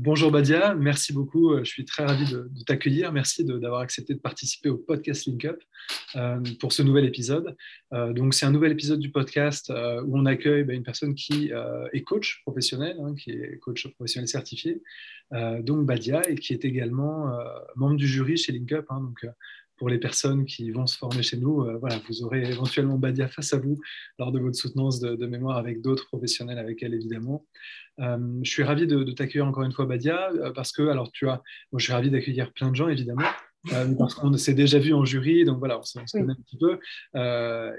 [0.00, 1.58] Bonjour Badia, merci beaucoup.
[1.58, 3.12] Je suis très ravi de, t'accueillir.
[3.12, 5.60] Merci d'avoir accepté de participer au podcast Link Up
[6.14, 7.56] euh, pour ce nouvel épisode.
[7.92, 11.16] Euh, donc, c'est un nouvel épisode du podcast euh, où on accueille bah, une personne
[11.16, 11.50] qui
[11.92, 14.80] est coach professionnel, hein, qui est coach professionnel certifié,
[15.60, 17.36] donc Badia, et qui est également
[17.74, 18.86] membre du jury chez Link Up.
[18.90, 19.12] Hein.
[19.78, 23.52] Pour les personnes qui vont se former chez nous, voilà, vous aurez éventuellement Badia face
[23.52, 23.78] à vous
[24.18, 27.44] lors de votre soutenance de, de mémoire avec d'autres professionnels avec elle, évidemment.
[28.00, 31.28] Euh, je suis ravi de, t'accueillir encore une fois, Badia, euh, parce que, alors, tu
[31.28, 31.42] as,
[31.76, 33.26] je suis ravi d'accueillir plein de gens, évidemment.
[33.72, 36.56] Euh, parce qu'on s'est déjà vu en jury, donc voilà, on se, connaît un petit
[36.56, 36.78] peu.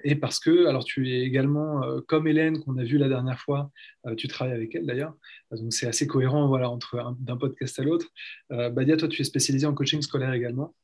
[0.03, 3.71] et parce que, alors tu es également, comme Hélène, qu'on a vu la dernière fois,
[4.17, 5.15] tu travailles avec elle d'ailleurs,
[5.51, 8.07] donc c'est assez cohérent voilà, entre d'un podcast à l'autre.
[8.49, 10.75] Badia, toi, tu es spécialisée en coaching scolaire également.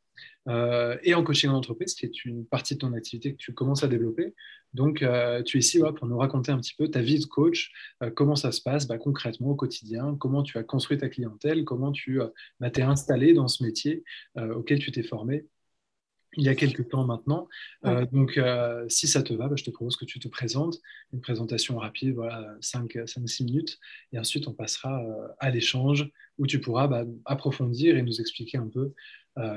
[0.48, 3.53] Euh, et en coaching en entreprise, qui est une partie de ton activité que tu
[3.53, 4.34] commences à développer.
[4.73, 7.72] Donc, euh, tu es ici pour nous raconter un petit peu ta vie de coach,
[8.03, 11.64] euh, comment ça se passe bah, concrètement au quotidien, comment tu as construit ta clientèle,
[11.64, 12.19] comment tu
[12.59, 14.03] bah, t'es installé dans ce métier
[14.36, 15.45] auquel tu t'es formé
[16.38, 17.47] il y a quelques temps maintenant.
[18.12, 18.38] donc,
[18.89, 20.81] si ça te va, bah, je te propose que tu te présentes,
[21.14, 23.80] une présentation rapide, voilà, 5-6 minutes,
[24.12, 25.02] et ensuite on passera
[25.39, 28.94] à l'échange où tu pourras approfondir et nous expliquer un peu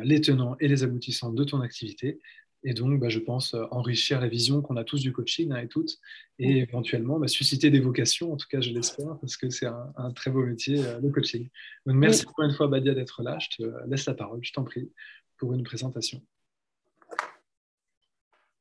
[0.02, 2.18] les tenants et les aboutissants de ton activité.
[2.64, 5.58] Et donc, bah, je pense euh, enrichir la vision qu'on a tous du coaching hein,
[5.58, 5.98] et toutes,
[6.38, 10.12] et éventuellement bah, susciter des vocations, en tout cas, je l'espère, parce que c'est un,
[10.14, 11.48] très beau métier, euh, le coaching.
[11.86, 13.38] Donc, merci encore une fois, Badia, d'être là.
[13.38, 14.90] Je te laisse la parole, je t'en prie,
[15.36, 16.20] pour une présentation.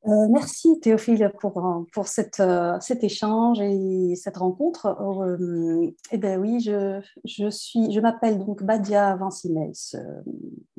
[0.08, 2.06] Euh, merci Théophile pour, euh, pour
[2.40, 4.88] euh, cet échange et cette rencontre.
[6.12, 9.74] eh bien oui, je, je, suis, je m'appelle donc Badia Vincimels.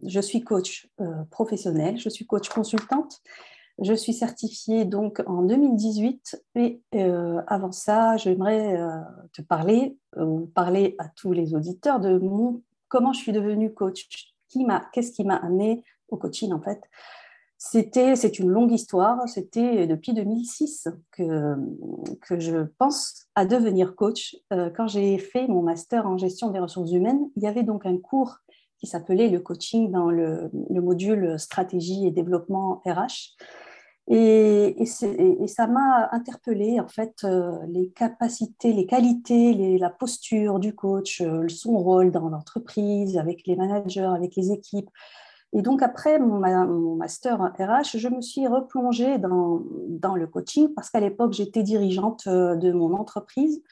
[0.03, 0.89] je suis coach
[1.31, 3.21] professionnel, je suis coach consultante.
[3.81, 6.83] Je suis certifiée donc en 2018 et
[7.47, 8.81] avant ça, j'aimerais
[9.33, 14.09] te parler ou parler à tous les auditeurs de mon, comment je suis devenue coach.
[14.49, 16.81] Qui m'a, qu'est-ce qui m'a amené au coaching en fait
[17.58, 19.28] c'était, c'est une longue histoire.
[19.28, 21.56] C'était depuis 2006 que,
[22.30, 24.36] je pense à devenir coach.
[24.52, 27.84] Euh, quand j'ai fait mon master en gestion des ressources humaines, il y avait donc
[27.84, 28.38] un cours
[28.78, 33.34] qui s'appelait le coaching dans le, module stratégie et développement RH.
[34.06, 41.20] Et, ça m'a interpellé en fait euh, les capacités, les qualités, la posture du coach,
[41.20, 44.88] euh, son rôle dans l'entreprise, avec les managers, avec les équipes,
[45.54, 49.64] et donc, après mon, master RH, je me suis replongée dans,
[50.14, 53.62] le coaching parce qu'à l'époque, j'étais dirigeante euh, de mon entreprise.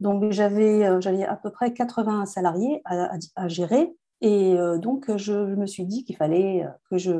[0.00, 3.94] Donc, j'avais euh, à peu près 80 salariés à, gérer.
[4.20, 7.12] Et euh, donc, je me suis dit qu'il fallait que je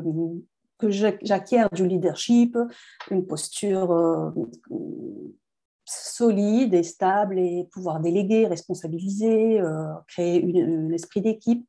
[0.77, 2.57] que j'acquière du leadership,
[3.09, 4.33] une posture
[5.85, 9.61] solide et stable et pouvoir déléguer, responsabiliser,
[10.05, 11.65] créer un esprit d'équipe.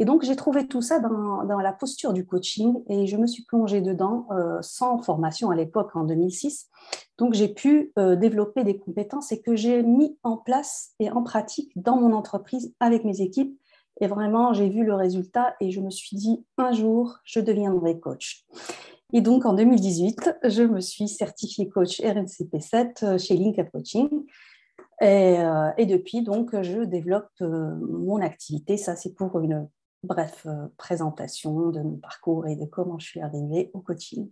[0.00, 3.44] Et donc, j'ai trouvé tout ça dans, la posture du coaching et je me suis
[3.44, 6.68] plongée dedans euh, sans formation à l'époque, en 2006.
[7.18, 11.24] Donc, j'ai pu euh, développer des compétences et que j'ai mis en place et en
[11.24, 13.58] pratique dans mon entreprise avec mes équipes.
[14.00, 17.98] Et vraiment, j'ai vu le résultat et je me suis dit, un jour, je deviendrai
[17.98, 18.46] coach.
[19.12, 24.08] Et donc, en 2018, je me suis certifiée coach RNCP7 euh, chez Link Coaching.
[25.00, 25.36] Et,
[25.76, 28.76] et, depuis, donc, je développe mon activité.
[28.76, 29.68] Ça, c'est pour une
[30.02, 34.30] bref, euh, présentation de mon parcours et de comment je suis arrivée au coaching.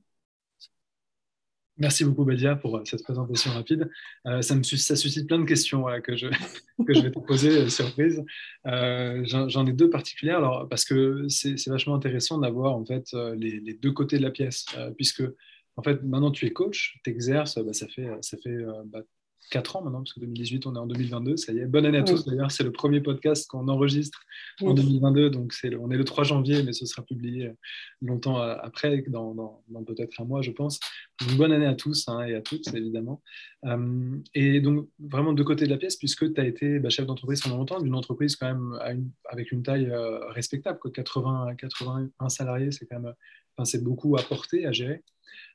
[1.79, 3.91] Merci beaucoup Badia pour euh, cette présentation rapide.
[4.27, 6.29] Euh, ça, me, suscite plein de questions que, je,
[6.87, 8.25] que je vais te poser, surprise.
[8.65, 13.93] J'en ai deux particulières, alors, parce que c'est vachement intéressant d'avoir en fait les, deux
[13.93, 14.65] côtés de la pièce,
[14.97, 15.23] puisque
[15.77, 18.57] en fait maintenant tu es coach, tu exerces, bah, ça fait, ça fait
[18.87, 19.03] bah,
[19.51, 21.37] 4 ans maintenant, parce que 2018, on est en 2022.
[21.37, 21.67] Ça y est.
[21.67, 22.25] Bonne année à tous.
[22.25, 24.21] D'ailleurs, c'est le premier podcast qu'on enregistre
[24.61, 25.31] en 2022.
[25.31, 27.53] Donc, c'est on est le 3 janvier, mais ce sera publié
[28.03, 30.81] longtemps après, dans, peut-être un mois, je pense.
[31.37, 33.23] bonne année à tous hein, et à toutes, évidemment.
[33.65, 37.07] Euh, et donc, vraiment de côté de la pièce, puisque tu as été bah, chef
[37.07, 38.79] d'entreprise pendant longtemps, d'une entreprise quand même
[39.29, 40.79] avec une taille euh, respectable.
[40.79, 40.91] Quoi.
[40.91, 43.15] 80, 81 salariés, c'est quand même
[43.57, 45.03] enfin, c'est beaucoup à porter, à gérer.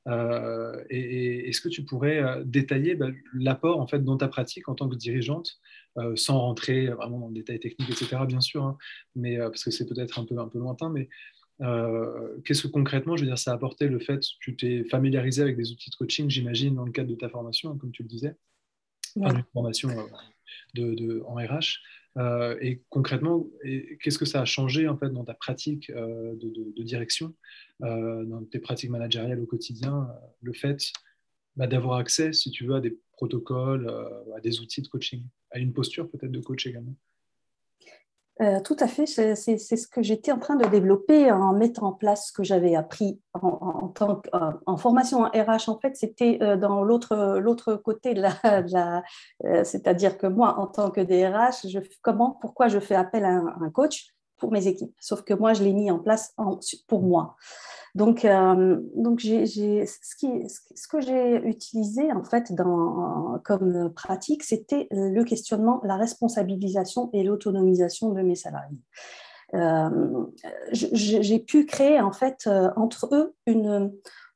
[0.07, 4.67] Euh, et, est-ce que tu pourrais euh, détailler bah, l'apport en fait dans ta pratique
[4.67, 5.59] en tant que dirigeante,
[5.97, 8.17] euh, sans rentrer vraiment dans le détail technique, etc.
[8.27, 8.77] Bien sûr, hein,
[9.15, 11.09] mais parce que c'est peut-être un peu un peu lointain, mais
[12.43, 15.43] qu'est-ce que concrètement, je veux dire, ça a apporté le fait que tu t'es familiarisé
[15.43, 18.09] avec des outils de coaching, j'imagine, dans le cadre de ta formation, comme tu le
[18.09, 18.35] disais,
[19.15, 19.89] une formation
[20.73, 21.81] de, en RH.
[22.17, 23.47] Et concrètement,
[24.01, 27.33] qu'est-ce que ça a changé en fait dans ta pratique de, direction
[27.83, 30.91] euh, dans tes pratiques managériales au quotidien, euh, le fait
[31.55, 35.23] bah, d'avoir accès, si tu veux, à des protocoles, euh, à des outils de coaching,
[35.49, 36.95] à une posture peut-être de coach également?
[38.41, 41.91] Euh, tout à fait, c'est ce que j'étais en train de développer en mettant en
[41.91, 45.69] place ce que j'avais appris en, euh, formation en RH.
[45.69, 49.03] En fait, c'était euh, dans l'autre côté de la,
[49.63, 51.67] c'est-à-dire que moi, en tant que DRH,
[52.01, 54.07] comment, pourquoi je fais appel à un, coach
[54.37, 54.95] pour mes équipes.
[54.99, 56.33] Sauf que moi, je l'ai mis en place
[56.87, 57.35] pour moi.
[57.93, 62.53] Donc, euh, donc ce, que j'ai utilisé en fait
[63.43, 68.79] comme pratique, c'était le questionnement, la responsabilisation et l'autonomisation de mes salariés.
[69.53, 70.25] Euh,
[70.71, 73.91] j'ai pu créer en fait euh, entre eux une,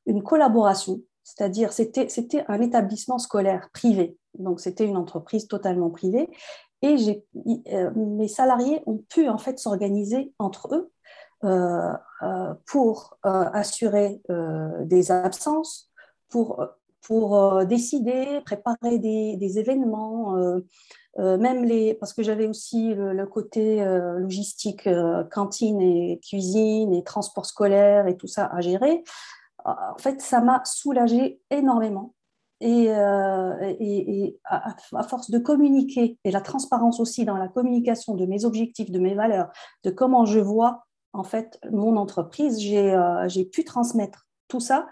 [0.06, 6.30] une collaboration, c'est-à-dire c'était, c'était un établissement scolaire privé, donc c'était une entreprise totalement privée,
[6.82, 7.24] et
[7.96, 10.92] mes salariés ont pu en fait s'organiser entre eux
[11.42, 14.22] pour euh, assurer
[14.82, 15.92] des absences,
[16.30, 16.66] pour,
[17.02, 20.36] pour décider, préparer des, des événements,
[21.18, 24.90] même les, parce que j'avais aussi le, côté logistique,
[25.32, 29.04] cantine et cuisine et transport scolaire et tout ça à gérer.
[29.64, 32.14] En fait, ça m'a soulagé énormément.
[32.62, 34.76] Et, et, à,
[35.08, 39.14] force de communiquer et la transparence aussi dans la communication de mes objectifs, de mes
[39.14, 39.50] valeurs,
[39.84, 40.85] de comment je vois
[41.18, 44.88] en fait, mon entreprise, euh, j'ai pu transmettre tout ça.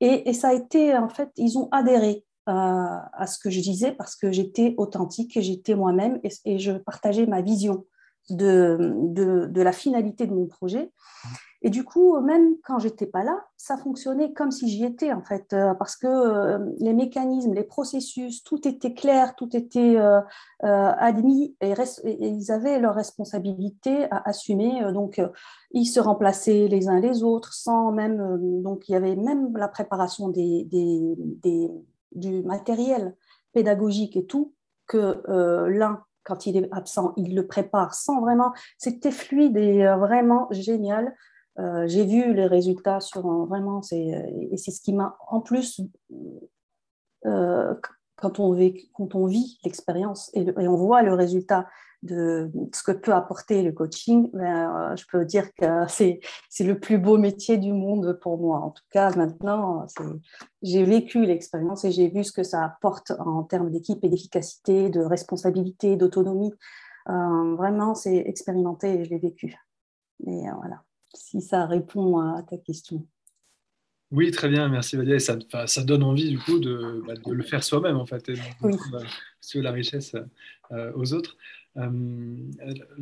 [0.00, 3.92] Et, ça a été, en fait, ils ont adhéré euh, à ce que je disais
[3.92, 7.84] parce que j'étais authentique, j'étais moi-même et, je partageais ma vision
[8.30, 8.94] de,
[9.46, 10.90] de, la finalité de mon projet.
[11.62, 15.22] Et du coup, même quand j'étais pas là, ça fonctionnait comme si j'y étais en
[15.22, 20.20] fait, euh, parce que euh, les mécanismes, les processus, tout était clair, tout était euh,
[20.60, 21.74] admis et,
[22.04, 24.92] ils avaient leur responsabilité à assumer.
[24.92, 25.20] donc,
[25.72, 28.62] ils se remplaçaient les uns les autres sans même.
[28.62, 31.70] donc, il y avait même la préparation des, des,
[32.12, 33.16] du matériel
[33.52, 34.52] pédagogique et tout
[34.86, 35.20] que
[35.68, 38.52] l'un quand il est absent, il le prépare sans vraiment.
[38.76, 41.14] C'était fluide et vraiment génial.
[41.58, 43.96] Euh, j'ai vu les résultats sur vraiment, c'est,
[44.50, 45.80] et c'est ce qui m'a en plus,
[47.24, 47.74] euh,
[48.16, 51.66] quand, on vit, quand on vit l'expérience et, on voit le résultat
[52.06, 56.64] de ce que peut apporter le coaching, ben, euh, je peux dire que c'est, c'est
[56.64, 58.60] le plus beau métier du monde pour moi.
[58.60, 59.86] En tout cas, maintenant,
[60.62, 64.88] j'ai vécu l'expérience et j'ai vu ce que ça apporte en termes d'équipe et d'efficacité,
[64.88, 66.54] de responsabilité, d'autonomie.
[67.06, 69.54] vraiment, c'est expérimenté et je l'ai vécu.
[70.26, 70.82] Et voilà
[71.16, 73.06] si ça répond à ta question.
[74.12, 75.18] Oui, très bien, merci Vadia.
[75.18, 75.36] Ça,
[75.66, 79.72] ça donne envie du coup de, bah, le faire soi-même en fait, et de la
[79.72, 80.14] richesse
[80.70, 81.36] euh, aux autres.
[81.76, 82.36] Euh,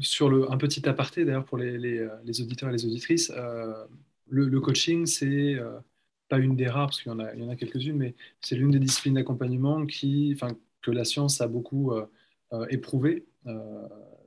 [0.01, 3.85] sur un petit aparté d'ailleurs pour les, les, auditeurs et les auditrices, euh,
[4.29, 5.57] le, coaching c'est
[6.29, 8.81] pas une des rares parce qu'il y en a, y quelques-unes, mais c'est l'une des
[8.81, 10.37] disciplines d'accompagnement qui,
[10.83, 11.93] que la science a beaucoup
[12.71, 13.27] éprouvé.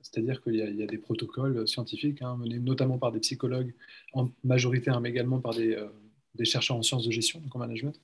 [0.01, 3.73] C'est-à-dire qu'il y, a des protocoles scientifiques hein, menés notamment par des psychologues
[4.13, 5.89] en majorité, mais également par euh,
[6.35, 7.99] des, chercheurs en sciences de gestion, donc en management,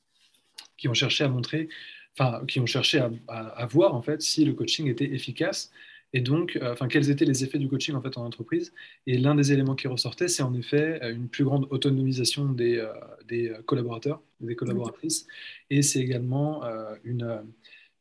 [0.77, 1.69] qui ont cherché à montrer,
[2.17, 5.71] enfin, qui ont cherché à, voir en fait si le coaching était efficace
[6.13, 8.73] et donc, euh, enfin, quels étaient les effets du coaching en fait en entreprise?
[9.07, 12.85] Et l'un des éléments qui ressortait, c'est en effet euh, une plus grande autonomisation des,
[13.27, 15.27] des collaborateurs, des collaboratrices,
[15.69, 16.63] et c'est également
[17.03, 17.43] une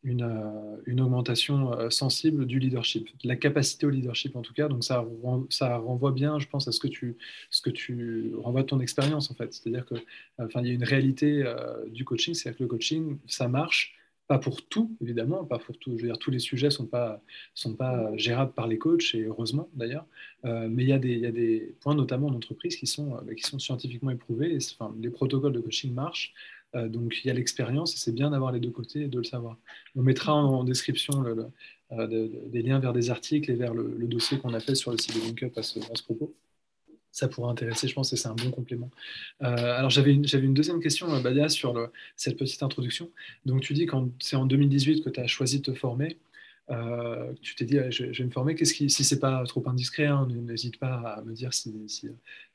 [0.04, 4.68] une, euh, une, augmentation euh, sensible du leadership, la capacité au leadership en tout cas.
[4.68, 5.04] Donc ça,
[5.50, 7.16] ça renvoie bien, je pense, à ce que tu,
[7.50, 9.52] ce que tu renvoies de ton expérience en fait.
[9.52, 9.94] C'est-à-dire que,
[10.38, 13.94] enfin, il y a une réalité euh, du coaching, c'est-à-dire que le coaching, ça marche.
[14.32, 15.90] Pas pour tout, évidemment, pas pour tout.
[15.98, 17.20] Je veux dire, tous les sujets ne sont pas,
[18.16, 20.06] gérables par les coachs, et heureusement d'ailleurs.
[20.44, 24.56] mais il y, a des, points, notamment en entreprise, qui sont, qui sont scientifiquement éprouvés.
[24.72, 26.32] enfin, les protocoles de coaching marchent.
[26.74, 29.18] Euh, donc il y a l'expérience et c'est bien d'avoir les deux côtés et de
[29.18, 29.58] le savoir.
[29.96, 31.24] On mettra en, description
[31.90, 32.06] euh,
[32.48, 35.14] des liens vers des articles et vers le, dossier qu'on a fait sur le site
[35.14, 36.34] de LinkUp à ce, propos.
[37.12, 38.90] Ça pourrait intéresser, je pense, et c'est un bon complément.
[39.42, 43.10] Euh, alors j'avais une, une, deuxième question, Badia, sur cette petite introduction.
[43.46, 46.18] Donc tu dis que c'est en 2018 que tu as choisi de te former.
[46.70, 48.54] Euh, tu t'es dit, je, vais me former.
[48.54, 51.74] Qu'est-ce qui, si c'est pas trop indiscret, hein, n'hésite pas à me dire si,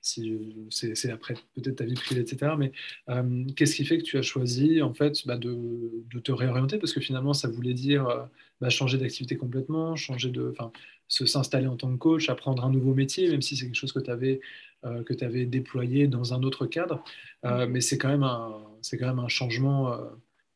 [0.01, 2.53] c'est après peut-être ta vie privée, etc.
[2.57, 2.71] Mais
[3.09, 6.77] euh, qu'est-ce qui fait que tu as choisi en fait bah, de, te réorienter?
[6.77, 8.23] Parce que finalement, ça voulait dire euh,
[8.61, 10.53] bah, changer d'activité complètement, changer de,
[11.07, 13.93] se s'installer en tant que coach, apprendre un nouveau métier, même si c'est quelque chose
[13.93, 14.41] que tu avais
[14.83, 17.03] que tu avais déployé dans un autre cadre.
[17.43, 19.97] mais c'est quand même un, c'est quand même un changement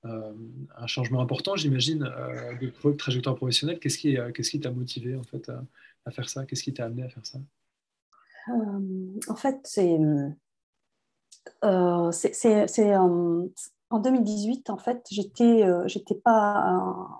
[0.05, 0.33] euh,
[0.77, 3.79] un changement important, j'imagine, euh, de trajectoire professionnelle.
[3.79, 5.51] Qu'est-ce qui euh, qu'est-ce qui t'a motivé en fait
[6.05, 6.45] à, faire ça?
[6.45, 7.37] Qu'est-ce qui t'a amené à faire ça?
[9.27, 9.99] En fait, c'est
[12.11, 16.63] c'est en 2018, en fait, j'étais j'étais pas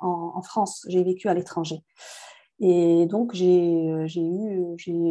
[0.02, 1.84] en, France, j'ai vécu à l'étranger.
[2.64, 4.06] Et donc, j'ai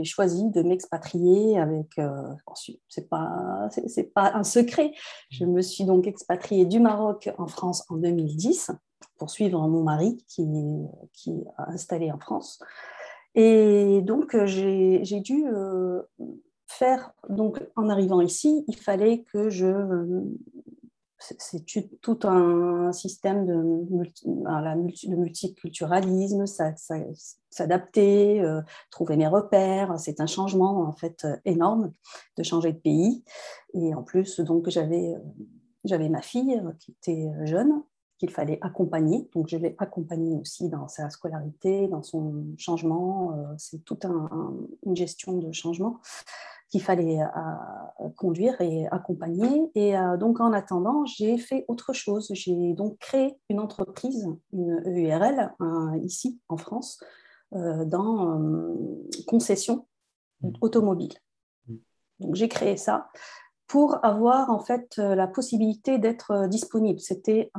[0.05, 1.99] choisi de m'expatrier avec.
[1.99, 2.33] Euh,
[2.89, 3.69] c'est pas,
[4.15, 4.93] pas un secret.
[5.31, 8.71] Je me suis donc expatriée du Maroc en France en 2010
[9.19, 10.47] pour suivre mon mari qui,
[11.13, 12.63] qui est installé en France.
[13.35, 16.03] Et donc, j'ai dû euh,
[16.69, 17.13] faire.
[17.29, 19.67] Donc, en arrivant ici, il fallait que je
[21.21, 21.65] c'est
[22.01, 23.55] tout un système de,
[25.15, 26.45] multiculturalisme,
[27.51, 29.99] s'adapter, euh, trouver mes repères.
[29.99, 31.93] C'est un changement en fait énorme
[32.37, 33.25] de changer de pays.
[33.75, 35.15] Et en plus, donc j'avais
[35.85, 37.83] j'avais ma fille qui était jeune
[38.21, 39.29] qu'il fallait accompagner.
[39.35, 43.33] Donc je l'ai accompagnée aussi dans sa scolarité, dans son changement.
[43.33, 46.01] Euh, c'est toute une gestion de changement
[46.71, 49.71] qu'il fallait euh, conduire et accompagner.
[49.75, 52.31] Et euh, donc, en attendant, j'ai fait autre chose.
[52.33, 55.53] J'ai donc créé une entreprise, une EURL,
[56.03, 57.03] ici en France,
[57.55, 58.41] euh, dans
[59.27, 59.87] concession
[60.43, 60.51] mmh.
[60.61, 61.15] automobile.
[61.67, 61.75] Mmh.
[62.21, 63.09] Donc, j'ai créé ça
[63.67, 66.99] pour avoir en fait la possibilité d'être disponible.
[66.99, 67.53] C'était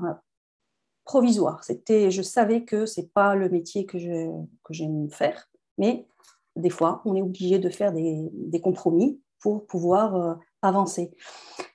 [1.06, 1.64] provisoire.
[1.64, 6.06] C'était, je savais que c'est pas le métier que j'aime faire, mais
[6.56, 11.12] des fois, on est obligé de faire des, compromis pour pouvoir euh, avancer.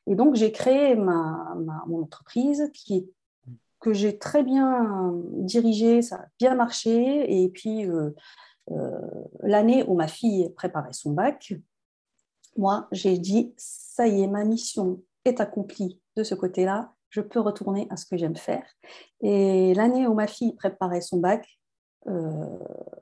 [0.07, 1.55] Et donc, j'ai créé ma,
[1.87, 3.09] mon entreprise qui,
[3.81, 7.43] que j'ai très bien dirigée, ça a bien marché.
[7.43, 8.11] Et puis, euh,
[8.71, 9.01] euh,
[9.43, 11.55] l'année où ma fille préparait son bac,
[12.57, 17.41] moi, j'ai dit, ça y est, ma mission est accomplie de ce côté-là, je peux
[17.41, 18.65] retourner à ce que j'aime faire.
[19.21, 21.66] Et l'année où ma fille préparait son bac, euh,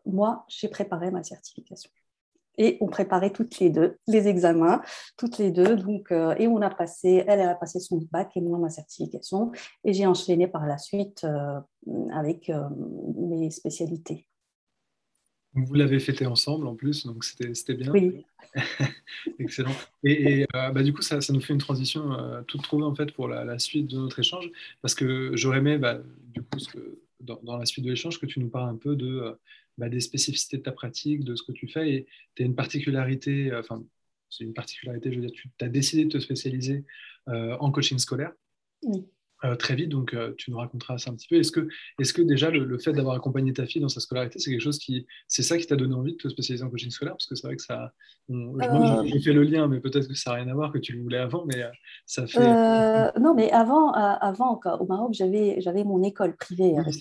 [0.06, 1.90] moi, j'ai préparé ma certification.
[2.56, 4.80] Et on préparait toutes les deux les examens,
[5.16, 5.76] toutes les deux.
[5.76, 9.50] Donc, euh, et on a passé, elle, a passé son bac et moi ma certification.
[9.84, 11.60] Et j'ai enchaîné par la suite euh,
[12.12, 12.50] avec
[13.16, 14.26] mes spécialités.
[15.56, 17.92] Vous l'avez fêté ensemble en plus, donc c'était bien.
[17.92, 18.24] Oui.
[19.38, 19.70] Excellent.
[20.02, 22.10] Et, bah, du coup, ça, ça, nous fait une transition
[22.48, 24.50] toute trouvée en fait pour la, la, suite de notre échange,
[24.82, 25.98] parce que j'aurais aimé, bah,
[26.32, 28.96] du coup, ce que, dans, la suite de l'échange que tu nous parles un peu
[28.96, 29.34] de, euh,
[29.78, 31.90] bah, des spécificités de ta pratique, de ce que tu fais.
[31.90, 33.84] Et tu as une particularité, euh, enfin,
[34.30, 36.84] c'est une particularité, je veux dire, tu as décidé de te spécialiser
[37.28, 38.32] euh, en coaching scolaire.
[39.44, 41.36] Euh, très vite, donc euh, tu nous raconteras ça un petit peu.
[41.36, 44.50] Est-ce que, est que déjà le, fait d'avoir accompagné ta fille dans sa scolarité, c'est
[44.50, 47.14] quelque chose qui, c'est ça qui t'a donné envie de te spécialiser en coaching scolaire?
[47.14, 47.92] Parce que c'est vrai que ça,
[48.30, 49.02] euh...
[49.04, 51.02] j'ai fait le lien, mais peut-être que ça n'a rien à voir, que tu le
[51.02, 51.68] voulais avant, mais euh,
[52.06, 52.40] ça fait.
[53.20, 56.94] non, mais avant, avant au Maroc, j'avais, j'avais mon école privée avec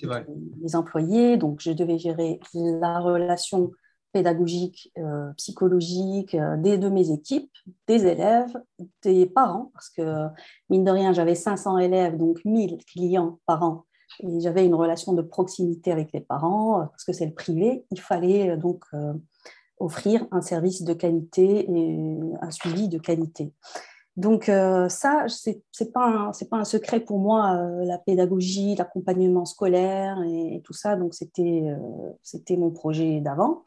[0.62, 3.72] mes employés, donc je devais gérer la relation
[4.14, 7.52] pédagogique, euh, psychologique, euh, des, de mes équipes,
[7.88, 8.56] des élèves,
[9.02, 10.28] des parents, parce que
[10.70, 13.86] mine de rien, j'avais 500 élèves, donc 1000 clients par an,
[14.20, 17.86] et j'avais une relation de proximité avec les parents, euh, parce que c'est le privé,
[17.92, 18.86] il fallait donc
[19.80, 23.52] offrir un service de qualité et un suivi de qualité.
[24.16, 30.62] Donc ça, c'est n'est pas, pas un secret pour moi, la pédagogie, l'accompagnement scolaire et,
[30.64, 30.96] tout ça.
[30.96, 33.64] Donc c'était mon projet d'avant.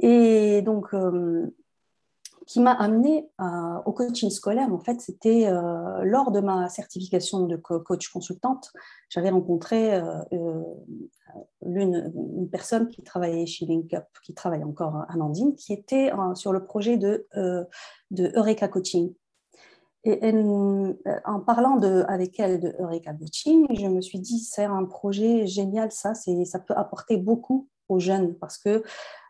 [0.00, 1.54] Et donc, euh,
[2.46, 3.28] qui m'a amené
[3.86, 8.72] au coaching scolaire, en fait, c'était euh, lors de ma certification de coach consultante,
[9.08, 10.62] j'avais rencontré euh,
[11.64, 16.64] une, personne qui travaillait chez LinkUp, qui travaille encore à Amandine, qui était sur le
[16.64, 17.26] projet de,
[18.10, 19.14] Eureka Coaching.
[20.04, 20.32] Et
[21.24, 25.92] en parlant avec elle de Eureka Coaching, je me suis dit, c'est un projet génial,
[25.92, 28.82] ça, ça peut apporter beaucoup aux jeunes parce que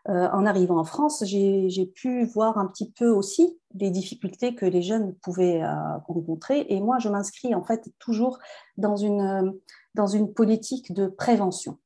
[0.09, 4.65] euh, en arrivant en France, j'ai pu voir un petit peu aussi les difficultés que
[4.65, 6.65] les jeunes pouvaient euh, rencontrer.
[6.69, 8.39] Et moi, je m'inscris en fait toujours
[8.75, 9.53] dans une,
[9.95, 11.77] dans une politique de prévention.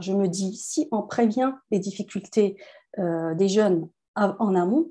[0.00, 2.56] Je me dis, si on prévient les difficultés
[2.98, 4.90] euh, des jeunes en amont,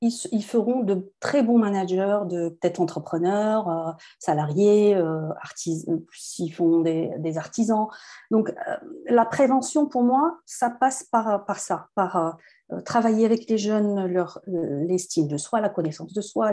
[0.00, 7.38] ils, feront de très bons managers, de peut-être entrepreneurs, euh, salariés, euh, s'ils font des,
[7.38, 7.88] artisans.
[8.30, 8.76] Donc, euh,
[9.08, 12.36] la prévention, pour moi, ça passe par, par ça, par
[12.84, 16.52] travailler avec les jeunes, leur l'estime de soi, la connaissance de soi,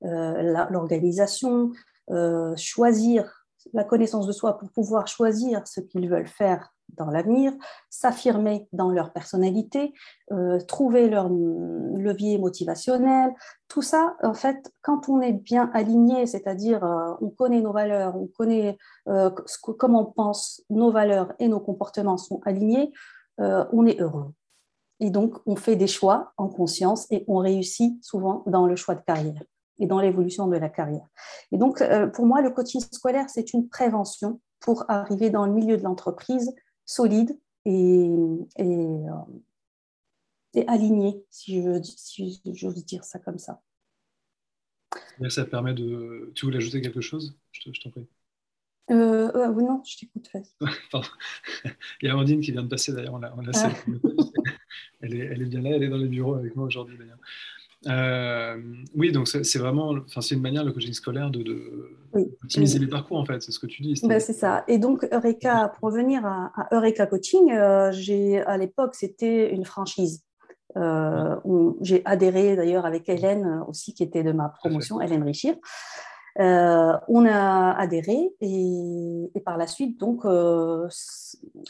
[0.00, 1.70] l'organisation,
[2.56, 3.41] choisir
[3.72, 7.52] la connaissance de soi pour pouvoir choisir ce qu'ils veulent faire dans l'avenir,
[7.90, 9.92] s'affirmer dans leur personnalité,
[10.30, 13.32] euh, trouver leur levier motivationnel.
[13.68, 18.16] Tout ça, en fait, quand on est bien aligné, c'est-à-dire euh, on connaît nos valeurs,
[18.16, 18.76] on connaît
[19.08, 19.30] euh,
[19.78, 22.92] comment on pense, nos valeurs et nos comportements sont alignés,
[23.38, 24.32] on est heureux.
[25.00, 28.94] Et donc, on fait des choix en conscience et on réussit souvent dans le choix
[28.94, 29.42] de carrière
[29.82, 31.06] et dans l'évolution de la carrière.
[31.50, 31.82] Et donc,
[32.14, 36.54] pour moi, le coaching scolaire, c'est une prévention pour arriver dans le milieu de l'entreprise
[36.86, 38.08] solide, et,
[38.58, 39.04] et,
[40.66, 43.60] aligné, si je si j'ose dire ça comme ça.
[45.28, 46.32] Ça permet de.
[46.34, 47.36] Tu voulais ajouter quelque chose?
[47.52, 48.06] Je t'en prie.
[48.90, 50.28] Euh, euh, non, je t'écoute.
[52.02, 53.14] Il y a Amandine qui vient de passer d'ailleurs.
[53.14, 53.30] On ah.
[55.00, 57.18] elle, est, elle, est, bien là, elle est dans les bureaux avec moi aujourd'hui d'ailleurs.
[57.86, 58.56] Euh,
[58.94, 63.18] oui, donc c'est vraiment, enfin c'est une manière le coaching scolaire de, de les parcours
[63.18, 64.00] en fait, c'est ce que tu dis.
[64.04, 64.64] Ben, c'est ça.
[64.68, 70.22] Et donc Eureka, pour revenir à, Eureka Coaching, euh, j'ai à l'époque c'était une franchise.
[70.78, 75.54] Euh, où j'ai adhéré d'ailleurs avec Hélène aussi qui était de ma promotion, Hélène Richir.
[76.40, 80.88] Euh, on a adhéré et, par la suite, donc, euh,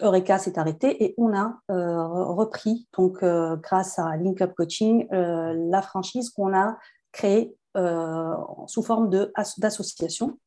[0.01, 2.03] Eureka s'est arrêté et on a euh,
[2.33, 6.79] repris, donc, grâce à Link Up Coaching, la franchise qu'on a
[7.13, 7.57] créée
[8.67, 9.11] sous forme
[9.59, 10.39] d'association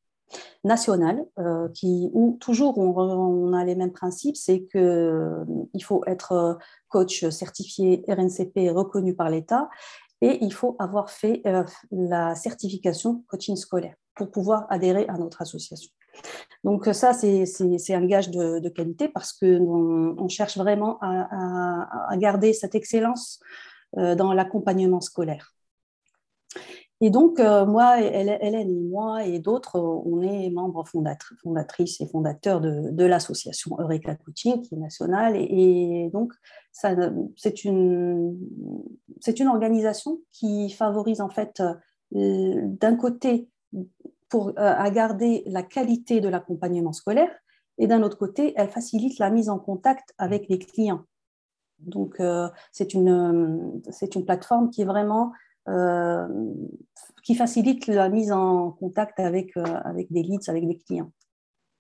[0.63, 1.25] nationale,
[1.73, 6.57] qui, où toujours on, on, a les mêmes principes, c'est qu'il faut être
[6.89, 9.69] coach certifié RNCP reconnu par l'État
[10.21, 11.43] et il faut avoir fait
[11.91, 15.91] la certification coaching scolaire pour pouvoir adhérer à notre association.
[16.63, 22.75] Donc ça, c'est un gage de, qualité parce qu'on on cherche vraiment à, garder cette
[22.75, 23.39] excellence
[23.97, 25.55] euh, dans l'accompagnement scolaire.
[27.01, 32.61] Et donc, euh, moi, Hélène et moi et d'autres, on est membres fondatrices et fondateurs
[32.61, 35.35] de, l'association Eureka Coaching, qui est nationale.
[35.35, 36.31] Et, donc,
[36.71, 38.37] c'est une,
[39.37, 41.61] une organisation qui favorise en fait,
[42.15, 43.49] euh, d'un côté,
[44.29, 47.31] pour, euh, à garder la qualité de l'accompagnement scolaire
[47.77, 51.05] et d'un autre côté, elle facilite la mise en contact avec les clients.
[51.79, 53.81] Donc, euh, c'est une,
[54.15, 55.33] une plateforme qui est vraiment
[55.67, 56.27] euh,
[57.23, 61.11] qui facilite la mise en contact avec, avec des leads, avec des clients.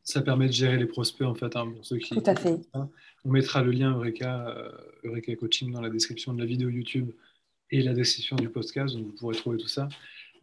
[0.03, 2.13] Ça permet de gérer les prospects, en fait, hein, pour ceux qui.
[2.13, 2.59] Tout à fait.
[2.73, 4.53] On mettra le lien Eureka,
[5.03, 7.11] Eureka Coaching dans la description de la vidéo YouTube
[7.71, 9.87] et la description du podcast, donc vous pourrez trouver tout ça.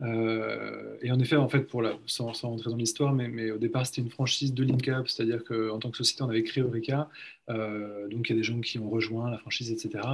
[0.00, 3.86] Euh, et en effet, en fait, pour la, sans, rentrer dans l'histoire, mais, au départ,
[3.86, 7.08] c'était une franchise de LinkUp, c'est-à-dire qu'en tant que société, on avait créé Eureka.
[7.50, 10.04] Euh, donc, il y a des gens qui ont rejoint la franchise, etc.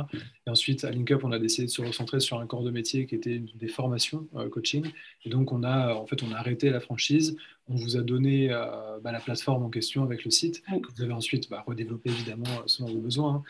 [0.47, 3.07] Et ensuite, à LinkUp, on a décidé de se recentrer sur un corps de métier
[3.07, 4.87] qui était des formations euh, coaching.
[5.25, 7.37] Et donc, on a, en fait, on a arrêté la franchise.
[7.71, 11.13] On vous a donné bah, la plateforme en question avec le site, que vous avez
[11.13, 13.43] ensuite bah, redéveloppé évidemment selon vos besoins.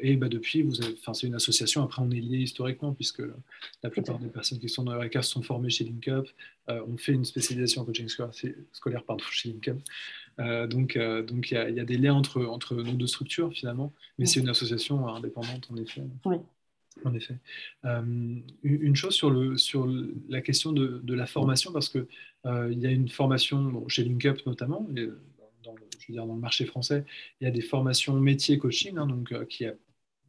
[0.00, 0.74] et bah, depuis, vous
[1.14, 1.84] c'est une association.
[1.84, 3.22] Après, on est lié historiquement puisque
[3.82, 6.28] la plupart des personnes qui sont dans Eureka sont formés chez LinkUp.
[6.68, 9.78] Euh, on fait une spécialisation en coaching scolaire, pardon, chez LinkUp.
[10.40, 13.92] Euh, donc, euh, donc il y, a des liens entre, entre nos deux structures finalement,
[14.18, 16.02] mais c'est une association indépendante en effet.
[16.24, 16.36] Oui.
[17.04, 17.36] En effet.
[18.64, 19.88] une chose sur, le, sur
[20.28, 22.06] la question de, la formation, parce qu'il
[22.44, 24.84] il y a une formation chez LinkUp notamment,
[25.62, 27.04] dans, je veux dire, dans le marché français,
[27.40, 29.74] il y a des formations métiers coaching, hein, donc, qui, a,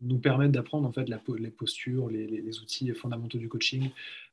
[0.02, 3.90] nous permettent d'apprendre en fait la, les postures, les, outils fondamentaux du coaching.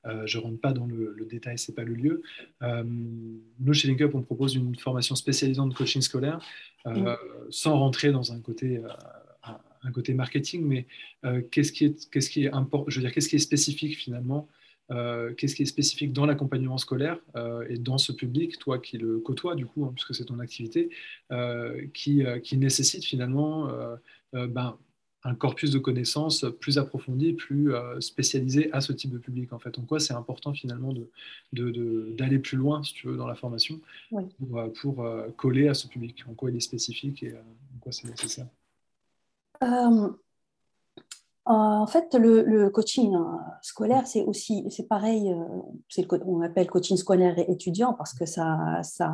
[0.07, 2.23] Euh, je ne rentre pas dans le, le détail, c'est pas le lieu.
[2.63, 6.41] Euh, nous, chez LinkUp, on propose une formation spécialisante de coaching scolaire,
[6.87, 7.17] euh, mm.
[7.51, 8.81] sans rentrer dans un côté,
[9.83, 10.87] un côté marketing, mais
[11.51, 14.49] qu'est-ce qui est, qu'est-ce qui est important, je veux dire, qu'est-ce qui est spécifique finalement
[15.37, 17.19] qu'est-ce qui est spécifique dans l'accompagnement scolaire
[17.69, 20.91] et dans ce public, toi qui le côtoies du coup, hein, puisque c'est ton activité,
[21.93, 23.69] qui, qui, nécessite finalement
[24.33, 24.79] ben,
[25.27, 29.53] un corpus de connaissances plus approfondi, plus euh, spécialisé à ce type de public.
[29.53, 30.93] En fait, en quoi c'est important finalement
[31.53, 35.75] d'aller de, plus loin, si tu veux, dans la formation pour, euh, euh, coller à
[35.75, 36.25] ce public.
[36.31, 38.47] En quoi il est spécifique et en quoi c'est nécessaire.
[41.45, 43.17] en fait, le, coaching
[43.63, 45.35] scolaire, c'est aussi, c'est pareil,
[46.25, 49.13] on appelle coaching scolaire et étudiant parce que ça, ça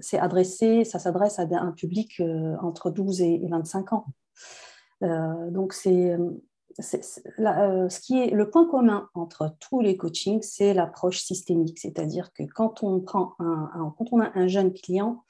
[0.00, 2.22] c'est adressé, ça s'adresse à un public
[2.62, 4.06] entre 12 et 25 ans.
[5.02, 10.74] Euh, donc, c'est euh, ce qui est le point commun entre tous les coachings, c'est
[10.74, 15.24] l'approche systémique, c'est-à-dire que quand on prend un, quand on a un jeune client,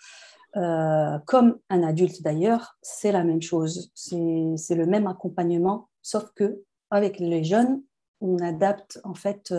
[0.57, 6.63] euh, comme un adulte d'ailleurs, c'est la même chose, c'est le même accompagnement, sauf que
[6.91, 7.83] avec les jeunes,
[8.21, 9.53] on adapte en fait.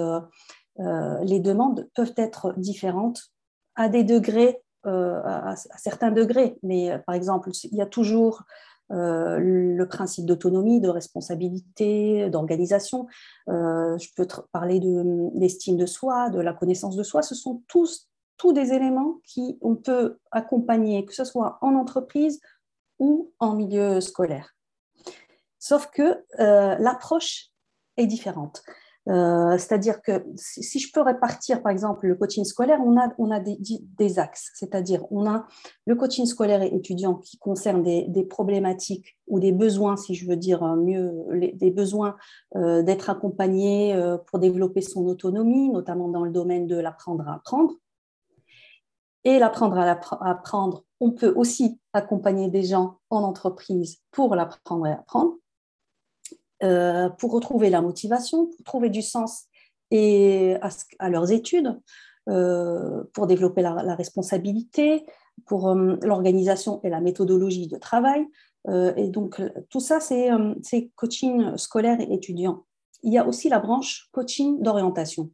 [0.79, 3.31] les demandes peuvent être différentes
[3.75, 8.43] à des degrés, à, certains degrés, mais par exemple, il y a toujours
[8.91, 13.07] euh, le principe d'autonomie, de responsabilité, d'organisation.
[13.49, 17.21] Euh, je peux parler de l'estime de soi, de la connaissance de soi.
[17.21, 22.39] Ce sont tous, tous des éléments qui on peut accompagner, que ce soit en entreprise
[22.99, 24.55] ou en milieu scolaire.
[25.59, 27.49] Sauf que euh, l'approche
[27.97, 28.63] est différente.
[29.09, 34.19] Euh, c'est-à-dire que si je peux répartir, par exemple, le coaching scolaire, on a, des,
[34.19, 34.51] axes.
[34.55, 35.45] C'est-à-dire, on a
[35.85, 40.35] le coaching scolaire et étudiant qui concerne des, problématiques ou des besoins, si je veux
[40.35, 41.13] dire mieux,
[41.53, 42.15] des besoins
[42.55, 47.35] euh, d'être accompagné euh, pour développer son autonomie, notamment dans le domaine de l'apprendre à
[47.35, 47.75] apprendre.
[49.23, 54.93] Et l'apprendre à apprendre, on peut aussi accompagner des gens en entreprise pour l'apprendre à
[54.93, 55.35] apprendre.
[56.63, 59.45] Euh, pour retrouver la motivation, pour trouver du sens
[59.91, 60.55] et
[60.97, 61.79] à, leurs études,
[62.29, 65.05] euh, pour développer la, responsabilité,
[65.45, 68.25] pour euh, l'organisation et la méthodologie de travail.
[68.97, 70.29] et donc, tout ça, c'est
[70.95, 72.65] coaching scolaire et étudiant.
[73.03, 75.29] Il y a aussi la branche coaching d'orientation.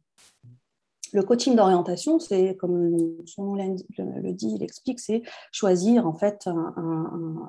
[1.14, 5.22] Le coaching d'orientation, c'est comme son nom le dit, il explique, c'est
[5.52, 6.48] choisir en fait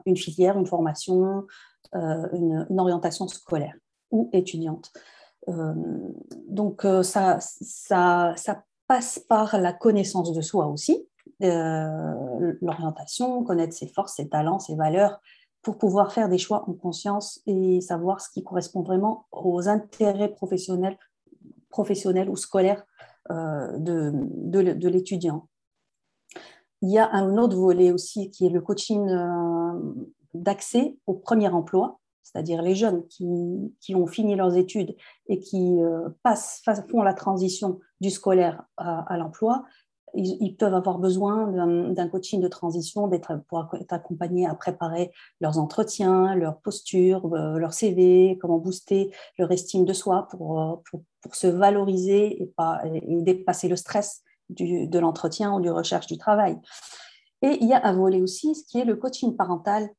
[0.05, 1.47] une filière, une formation,
[1.95, 3.73] euh, une, orientation scolaire
[4.11, 4.93] ou étudiante.
[5.47, 5.73] Euh,
[6.47, 8.35] donc euh, ça, ça,
[8.87, 15.19] passe par la connaissance de soi aussi, l'orientation, connaître ses forces, ses talents, ses valeurs,
[15.63, 20.29] pour pouvoir faire des choix en conscience et savoir ce qui correspond vraiment aux intérêts
[20.29, 20.99] professionnels,
[21.71, 22.85] professionnels ou scolaires
[23.29, 25.47] de, de, de l'étudiant.
[26.81, 29.07] Il y a un autre volet aussi qui est le coaching
[30.35, 34.95] d'accès au premier emploi, c'est-à-dire les jeunes qui, ont fini leurs études
[35.27, 39.63] et qui euh, passent, font la transition du scolaire à, l'emploi,
[40.15, 41.47] ils, peuvent avoir besoin
[41.91, 45.11] d'un coaching de transition, d'être pour être accompagnés à préparer
[45.41, 50.75] leurs entretiens, leur posture, euh, leur CV, comment booster leur estime de soi pour, euh,
[51.25, 56.17] pour, se valoriser et, pas, et dépasser le stress de l'entretien ou du recherche du
[56.17, 56.57] travail.
[57.41, 59.89] Et il y a un volet aussi, ce qui est le coaching parental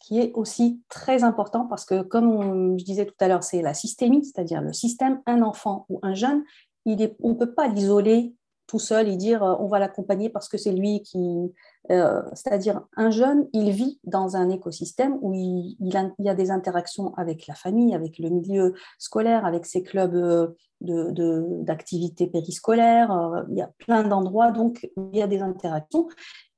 [0.00, 3.72] qui est aussi très important parce que, comme je disais tout à l'heure, c'est la
[3.72, 6.42] systémie, c'est-à-dire le système, un enfant ou un jeune,
[6.84, 8.34] il on ne peut pas l'isoler
[8.66, 11.52] tout seul et dire euh, on va l'accompagner parce que c'est lui qui...
[11.92, 16.50] Euh, c'est-à-dire un jeune, il vit dans un écosystème où il, il, y a des
[16.50, 20.48] interactions avec la famille, avec le milieu scolaire, avec ses clubs euh,
[20.80, 26.08] d'activités de, périscolaires, il y a plein d'endroits, donc il y a des interactions.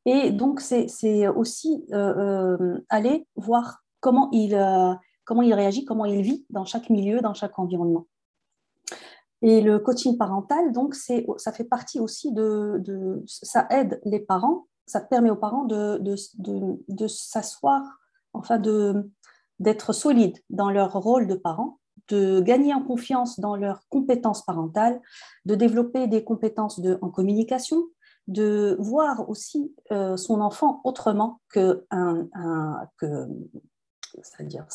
[0.07, 4.93] Et donc, c'est aussi euh, euh, aller voir comment il, euh,
[5.25, 8.07] comment il réagit, comment il vit dans chaque milieu, dans chaque environnement.
[9.41, 15.01] Et le coaching parental, donc, ça fait partie aussi de, Ça aide les parents, ça
[15.01, 16.17] permet aux parents de, de,
[16.89, 17.83] de s'asseoir,
[18.33, 18.61] enfin,
[19.59, 25.01] d'être solides dans leur rôle de parents, de gagner en confiance dans leurs compétences parentales,
[25.47, 27.85] de développer des compétences de, en communication,
[28.27, 32.29] de voir aussi euh, son enfant autrement que, un,
[32.99, 33.29] que
[34.23, 34.67] c'est-à-dire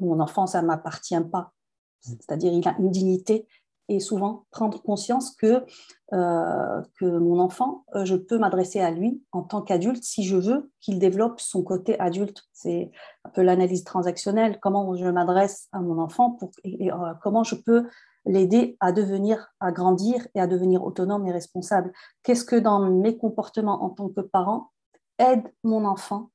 [0.00, 1.52] mon enfant, ça ne m'appartient pas.
[2.00, 3.48] C'est-à-dire il a une dignité
[3.88, 5.64] et souvent prendre conscience que,
[6.12, 10.36] euh, que mon enfant, euh, je peux m'adresser à lui en tant qu'adulte si je
[10.36, 12.42] veux qu'il développe son côté adulte.
[12.52, 12.90] C'est
[13.24, 16.90] un peu l'analyse transactionnelle, comment je m'adresse à mon enfant, pour, et,
[17.22, 17.86] comment je peux
[18.24, 21.92] l'aider à devenir, à grandir et à devenir autonome et responsable.
[22.22, 24.72] Qu'est-ce que dans mes comportements en tant que parent
[25.18, 26.30] aide mon enfant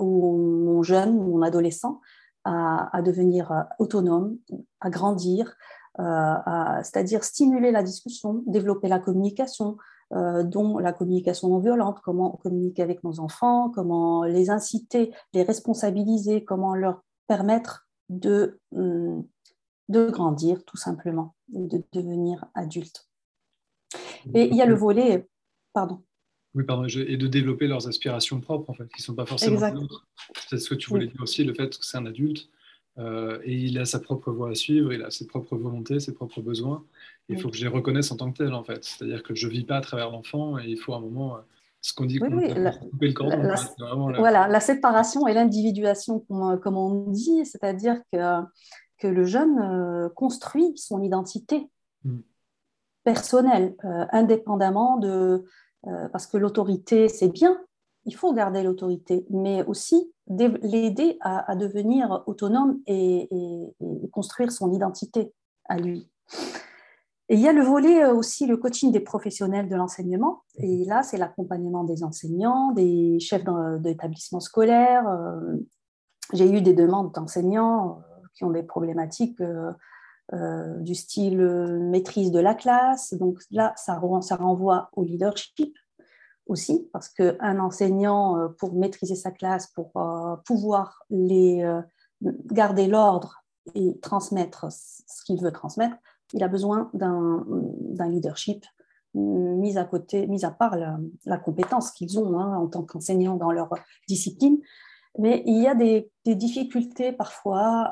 [0.00, 2.00] ou mon jeune, mon adolescent
[2.44, 4.36] à, devenir euh, autonome,
[4.80, 5.52] à grandir, euh,
[5.96, 9.76] c'est-à-dire stimuler la discussion, développer la communication,
[10.12, 15.42] euh, dont la communication non violente, comment communiquer avec nos enfants, comment les inciter, les
[15.42, 19.24] responsabiliser, comment leur permettre de hum,
[19.88, 23.08] de grandir tout simplement, de devenir adulte.
[24.34, 25.28] Et il y a le volet,
[25.72, 26.02] pardon.
[26.54, 29.58] Oui, pardon, et de développer leurs aspirations propres, en fait, qui ne sont pas forcément.
[30.48, 32.48] C'est ce que tu voulais dire aussi, le fait que c'est un adulte
[32.98, 36.14] euh, et il a sa propre voie à suivre, il a ses propres volontés, ses
[36.14, 36.84] propres besoins.
[37.28, 38.84] il faut que je les reconnaisse en tant que tel, en fait.
[38.84, 41.36] C'est-à-dire que je ne vis pas à travers l'enfant et il faut à un moment,
[41.36, 41.40] euh,
[41.80, 43.54] ce qu'on dit, couper le cordon.
[44.18, 48.18] Voilà, la séparation et l'individuation, comme on dit, c'est-à-dire que
[48.98, 51.68] que le jeune euh, construit son identité
[52.04, 52.20] mm.
[53.04, 55.44] personnelle, euh, indépendamment de...
[55.86, 57.60] Euh, parce que l'autorité, c'est bien,
[58.06, 63.28] il faut garder l'autorité, mais aussi l'aider à, devenir autonome et,
[64.12, 65.32] construire son identité
[65.66, 66.10] à lui.
[67.28, 70.42] Et il y a le volet aussi, le coaching des professionnels de l'enseignement.
[70.56, 73.44] Et là, c'est l'accompagnement des enseignants, des chefs
[73.80, 75.06] d'établissements scolaires.
[76.32, 78.02] J'ai eu des demandes d'enseignants
[78.34, 79.72] qui ont des problématiques euh,
[80.32, 83.14] euh, du style euh, maîtrise de la classe.
[83.14, 85.76] Donc là, ça, ça renvoie au leadership
[86.46, 89.92] aussi, parce qu'un enseignant, pour maîtriser sa classe, pour
[90.44, 91.64] pouvoir les,
[92.20, 95.96] garder l'ordre et transmettre ce qu'il veut transmettre,
[96.32, 98.64] il a besoin d'un leadership
[99.14, 103.52] mis à côté, mis à part la, compétence qu'ils ont hein, en tant qu'enseignants dans
[103.52, 103.70] leur
[104.08, 104.58] discipline.
[105.18, 107.88] Mais il y a des, difficultés parfois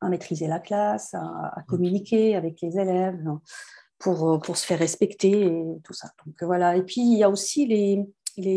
[0.00, 3.24] à, maîtriser la classe, à, communiquer avec les élèves
[3.98, 6.10] pour, pour se faire respecter et tout ça.
[6.24, 6.76] Donc voilà.
[6.76, 8.06] Et puis il y a aussi les,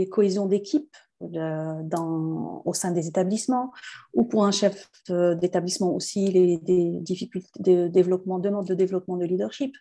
[0.09, 3.71] cohésions d'équipe dans, au sein des établissements,
[4.13, 9.25] ou pour un chef d'établissement aussi les, des difficultés de développement, demande de développement de
[9.25, 9.75] leadership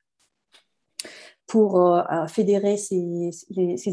[1.50, 3.32] pour euh, fédérer ces,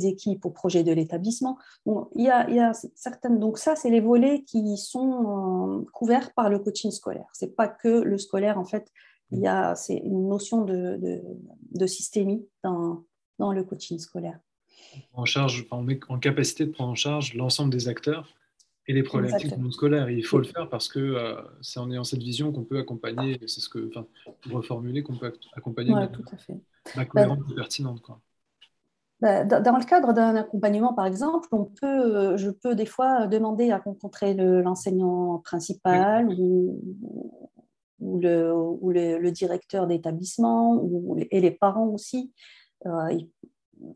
[0.05, 1.57] équipes au projet de l'établissement.
[2.15, 6.59] il, y a, certaines, donc ça, c'est les volets qui sont euh, couverts par le
[6.59, 7.25] coaching scolaire.
[7.33, 8.91] C'est pas que le scolaire, en fait,
[9.31, 11.21] il y a, c'est une notion de, de,
[11.71, 13.03] de systémie dans,
[13.39, 14.39] dans le coaching scolaire
[15.13, 18.33] en charge, on met en capacité de prendre en charge l'ensemble des acteurs
[18.87, 20.09] et les problématiques du monde scolaire.
[20.09, 23.37] il faut le faire parce que euh, c'est en ayant cette vision qu'on peut accompagner,
[23.41, 24.07] c'est ce que, enfin,
[24.49, 26.57] reformuler, qu'on peut accompagner ouais, tout à fait.
[26.95, 28.01] la cohérence bah, pertinente.
[28.01, 28.21] Quoi.
[29.19, 33.71] Bah, dans le cadre d'un accompagnement, par exemple, on peut, je peux des fois demander
[33.71, 37.46] à rencontrer l'enseignant principal ou,
[37.99, 40.83] ou, le, ou le, directeur d'établissement
[41.31, 42.31] et les parents aussi.
[42.85, 43.17] Euh,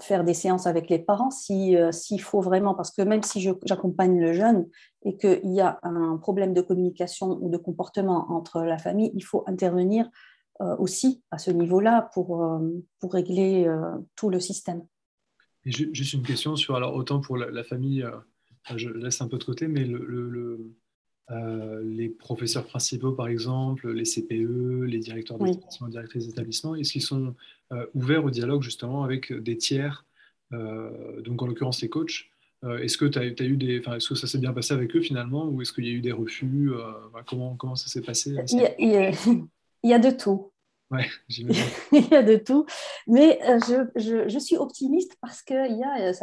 [0.02, 4.20] faire des séances avec les parents euh, s'il faut vraiment, parce que même si j'accompagne
[4.20, 4.68] le jeune
[5.04, 9.24] et qu'il y a un problème de communication ou de comportement entre la famille, il
[9.24, 10.10] faut intervenir
[10.62, 12.60] euh, aussi à ce niveau-là pour, euh,
[13.00, 13.68] pour régler
[14.16, 14.84] tout le système.
[15.66, 18.04] Juste une question sur, alors autant pour la, famille,
[18.76, 20.74] je laisse un peu de côté, mais le
[21.32, 25.92] euh, les professeurs principaux, par exemple, les CPE, les directeurs d'établissement, oui.
[25.92, 27.36] directrices d'établissement, est-ce qu'ils sont
[27.72, 30.06] euh, ouverts au dialogue justement avec des tiers,
[30.52, 32.28] euh, donc en l'occurrence les coachs?
[32.64, 35.48] Est-ce que, as, as eu des, est-ce que ça s'est bien passé avec eux finalement
[35.48, 36.70] ou est-ce qu'il y a eu des refus
[37.26, 38.76] comment, comment ça s'est passé il y, a,
[39.84, 40.52] il y, a, de tout.
[40.92, 42.68] Ouais, il y a de tout.
[43.08, 46.14] Mais je, je, je suis optimiste parce qu'il y a,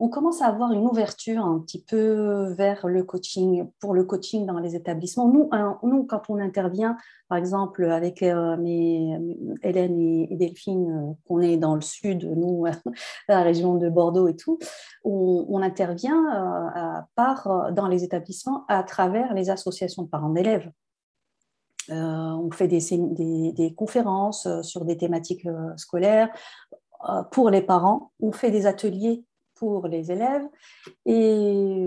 [0.00, 4.46] on commence à avoir une ouverture un petit peu vers le coaching, pour le coaching
[4.46, 5.28] dans les établissements.
[5.28, 5.48] Nous,
[5.82, 6.96] nous quand on intervient,
[7.28, 9.18] par exemple, avec euh, mes,
[9.62, 9.98] Hélène
[10.30, 12.66] et, Delphine, euh, qu'on est dans le sud, nous,
[13.28, 14.58] la région de Bordeaux et tout,
[15.04, 20.70] on, intervient euh, à dans les établissements à travers les associations de parents d'élèves.
[21.88, 26.28] on fait des, conférences sur des thématiques scolaires
[27.30, 28.12] pour les parents.
[28.20, 29.24] On fait des ateliers
[29.62, 30.42] pour les élèves.
[31.06, 31.86] Et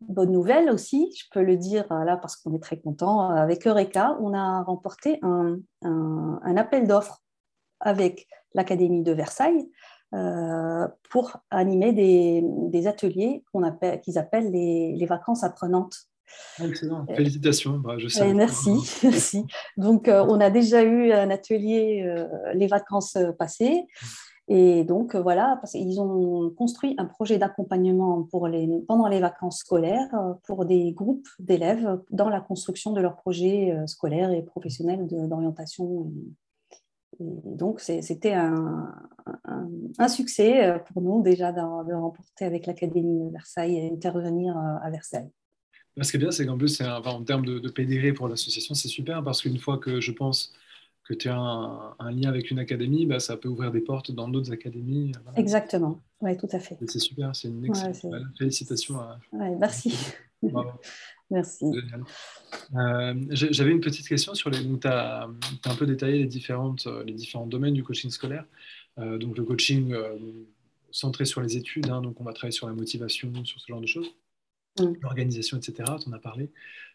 [0.00, 4.16] bonne nouvelle aussi, je peux le dire là parce qu'on est très content, avec Eureka,
[4.20, 7.20] on a remporté un, un, appel d'offres
[7.80, 9.68] avec l'Académie de Versailles
[10.14, 15.96] euh, pour animer des, des ateliers qu'on appelle, qu'ils appellent les, les, vacances apprenantes.
[16.62, 17.78] Excellent, félicitations.
[17.78, 18.70] Bah, je sais merci,
[19.02, 19.44] merci.
[19.76, 23.88] Donc, euh, on a déjà eu un atelier euh, les vacances passées.
[24.50, 30.08] Et donc, euh, voilà, parce qu'ils ont construit un projet d'accompagnement pendant les vacances scolaires
[30.14, 35.06] euh, pour des groupes d'élèves dans la construction de leurs projets euh, scolaires et professionnels
[35.06, 36.10] d'orientation.
[37.20, 38.94] donc, c'était un,
[40.08, 41.60] succès pour nous déjà de,
[41.92, 45.28] remporter avec l'Académie de Versailles et intervenir à Versailles.
[46.00, 49.22] Ce qui est bien, c'est qu'en plus, en termes de, de pour l'association, c'est super
[49.22, 50.54] parce qu'une fois que je pense
[51.08, 54.28] que tu as un, lien avec une académie, bah, ça peut ouvrir des portes dans
[54.28, 55.12] d'autres académies.
[55.36, 56.76] Exactement, oui, tout à fait.
[56.86, 59.00] C'est super, c'est une excellente félicitations.
[59.00, 59.18] À...
[59.58, 59.96] merci.
[61.30, 61.64] merci.
[62.74, 64.58] Euh, j'avais une petite question sur les.
[64.58, 65.28] Tu as,
[65.64, 68.46] un peu détaillé les, différentes, les différents domaines du coaching scolaire.
[68.98, 70.16] Euh, donc le coaching euh,
[70.90, 73.82] centré sur les études, hein, donc on va travailler sur la motivation, sur ce genre
[73.82, 74.14] de choses.
[74.78, 74.94] Mm.
[75.02, 75.92] l'organisation, etc.
[76.02, 76.50] Tu en as parlé.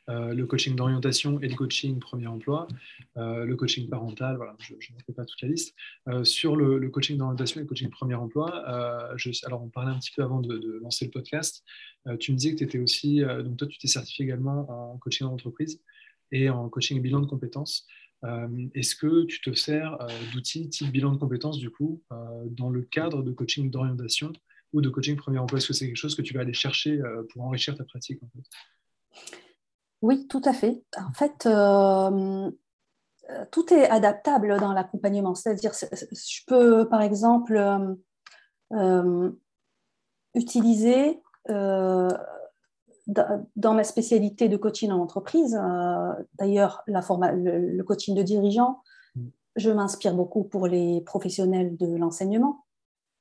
[0.09, 2.67] Euh, le coaching d'orientation et le coaching premier emploi,
[3.15, 5.75] euh, le coaching parental, voilà, je, ne fais pas toute la liste.
[6.09, 8.53] Euh, sur le, coaching d'orientation et le coaching premier emploi,
[9.45, 11.63] alors on parlait un petit peu avant de, lancer le podcast,
[12.19, 15.27] tu me disais que tu étais aussi, donc toi tu t'es certifié également en coaching
[15.27, 15.81] d'entreprise
[16.31, 17.87] et en coaching bilan de compétences.
[18.75, 19.97] Est-ce que tu te sers
[20.33, 22.03] d'outils type bilan de compétences du coup
[22.47, 24.33] dans le cadre de coaching d'orientation
[24.73, 25.59] ou de coaching premier emploi?
[25.59, 28.19] Est-ce que c'est quelque chose que tu vas aller chercher pour enrichir ta pratique
[30.03, 30.83] Oui, tout à fait.
[30.97, 32.51] En fait, euh,
[33.51, 35.33] tout est adaptable dans l'accompagnement.
[35.33, 37.55] C'est-à-dire, je peux, par exemple,
[38.73, 39.31] euh,
[40.35, 42.17] utiliser dans
[43.73, 45.57] ma spécialité de coaching en entreprise,
[46.37, 48.81] d'ailleurs, le, le, coaching de dirigeant,
[49.15, 49.27] mm.
[49.55, 52.65] je m'inspire beaucoup pour les professionnels de l'enseignement.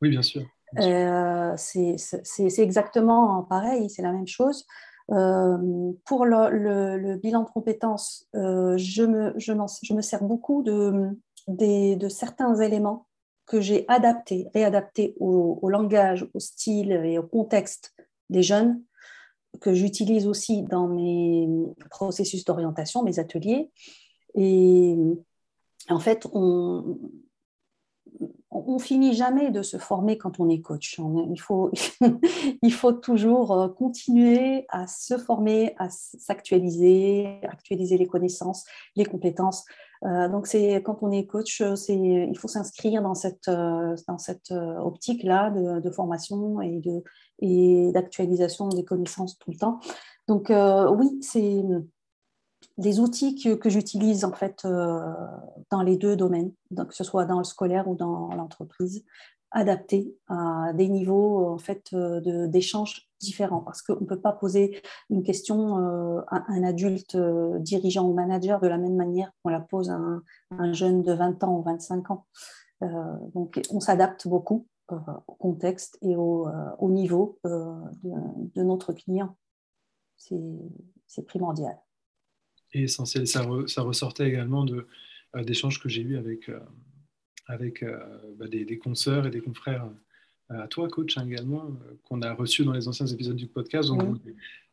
[0.00, 0.42] Oui, bien sûr.
[0.80, 4.66] Euh, c'est exactement pareil, c'est la même chose.
[5.08, 11.10] Pour le, bilan de compétences, je me, je, me, sers beaucoup de,
[11.48, 13.06] de certains éléments
[13.46, 17.94] que j'ai adaptés, réadaptés au, au, langage, au style et au contexte
[18.30, 18.82] des jeunes,
[19.60, 21.48] que j'utilise aussi dans mes
[21.90, 23.70] processus d'orientation, mes ateliers.
[24.34, 24.96] Et
[25.88, 26.98] en fait, on,
[28.52, 30.98] on finit jamais de se former quand on est coach.
[32.62, 39.64] il, faut, toujours euh, continuer à se former, à s'actualiser, actualiser les connaissances, les compétences.
[40.04, 44.18] Euh, donc, c'est quand on est coach, c'est, il faut s'inscrire dans cette, euh, dans
[44.18, 49.80] cette optique-là de, formation et d'actualisation des connaissances tout le temps.
[50.28, 51.62] Donc, oui, c'est
[52.78, 55.12] des outils que, j'utilise en fait euh,
[55.70, 59.04] dans les deux domaines, donc, que ce soit dans le scolaire ou dans l'entreprise,
[59.50, 64.80] adaptés à des niveaux en fait euh, d'échange différents parce qu'on ne peut pas poser
[65.10, 67.16] une question euh, à un adulte
[67.58, 70.00] dirigeant ou manager de la même manière qu'on la pose à
[70.58, 72.26] un, jeune de 20 ans ou 25 ans.
[73.34, 76.48] donc on s'adapte beaucoup au contexte et au,
[76.90, 77.50] niveau de,
[78.54, 79.36] de notre client.
[80.16, 81.78] C'est primordial
[82.72, 83.26] et essentiel.
[83.26, 86.58] Ça, ça ressortait également euh, d'échanges que j'ai eus avec, euh,
[87.46, 87.98] avec euh,
[88.38, 89.88] bah, des, des, consoeurs et des confrères
[90.50, 93.88] à toi, coach, hein, également, qu'on a reçu dans les anciens épisodes du podcast.
[93.88, 94.18] Donc,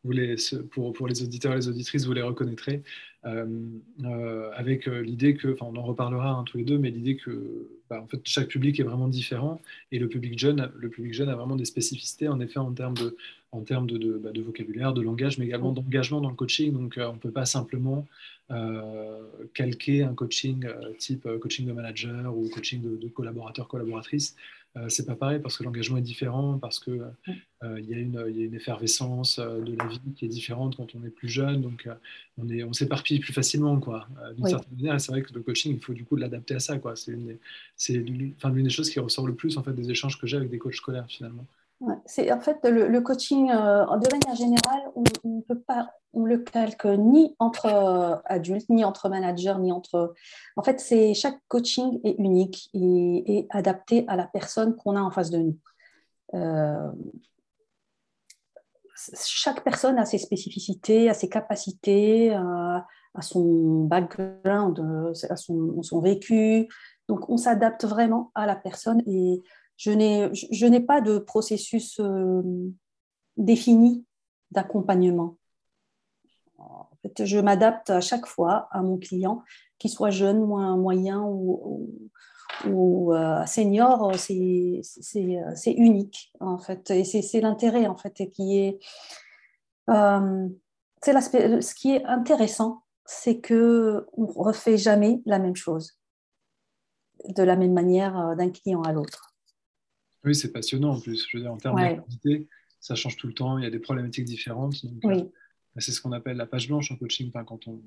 [0.04, 0.34] vous, les,
[0.70, 2.82] pour, pour, les auditeurs et les auditrices, vous les reconnaîtrez,
[3.22, 7.98] avec l'idée que, enfin, on en reparlera hein, tous les deux, mais l'idée que bah,
[8.02, 9.58] en fait, chaque public est vraiment différent
[9.90, 12.98] et le public jeune, le public jeune a vraiment des spécificités, en effet, en termes
[12.98, 13.16] de,
[13.52, 16.72] en termes de, bah, de, vocabulaire, de langage, mais également d'engagement dans le coaching.
[16.72, 18.06] Donc, euh, on ne peut pas simplement
[18.50, 19.20] euh,
[19.54, 24.36] calquer un coaching euh, type coaching de manager ou coaching de, de collaborateur, collaboratrice.
[24.88, 27.04] c'est pas pareil parce que l'engagement est différent, parce qu'il
[27.62, 31.28] il y, a une effervescence de la vie qui est différente quand on est plus
[31.28, 31.60] jeune.
[31.60, 31.88] Donc,
[32.38, 33.80] on, on s'éparpille plus facilement.
[33.80, 34.06] Quoi.
[34.36, 36.78] D'une certaine manière, c'est vrai que le coaching, il faut du coup l'adapter à ça.
[36.78, 36.94] Quoi.
[36.94, 37.36] C'est une,
[37.98, 40.58] l'une des choses qui ressort le plus en fait, des échanges que j'ai avec des
[40.58, 41.46] coachs scolaires finalement
[41.80, 46.84] en fait le, coaching euh, de manière générale, on ne peut pas, on le calque
[46.84, 50.14] ni entre euh, adultes, ni entre managers, ni entre.
[50.56, 50.82] En fait,
[51.14, 55.56] chaque coaching est unique et, adapté à la personne qu'on a en face de nous.
[56.34, 56.92] Euh,
[59.24, 62.84] chaque personne a ses spécificités, a ses capacités, à,
[63.22, 64.84] son background,
[65.30, 66.68] à son, son vécu.
[67.08, 69.42] Donc, on s'adapte vraiment à la personne et
[69.80, 72.42] je n'ai pas de processus euh,
[73.38, 74.04] défini
[74.50, 75.38] d'accompagnement.
[77.18, 79.42] Je m'adapte à chaque fois à mon client,
[79.78, 81.88] qu'il soit jeune, moyen ou,
[82.66, 86.90] ou, euh, senior, c'est unique en fait.
[86.90, 88.78] Et c'est l'intérêt en fait qui est,
[89.88, 90.48] euh,
[91.02, 95.98] ce qui est intéressant, c'est que on refait jamais la même chose
[97.28, 99.29] de la même manière d'un client à l'autre.
[100.24, 101.26] Oui, c'est passionnant en plus.
[101.28, 103.58] Je veux dire, en termes d'activité, ça change tout le temps.
[103.58, 104.74] Il y a des problématiques différentes.
[105.04, 105.24] Euh,
[105.78, 107.80] c'est ce qu'on appelle la page blanche en coaching, quand on,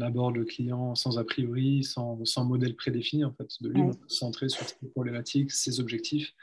[0.00, 4.68] aborde le client sans a priori, sans, modèle prédéfini, en fait, de lui, centré sur
[4.68, 6.34] ses problématiques, ses objectifs,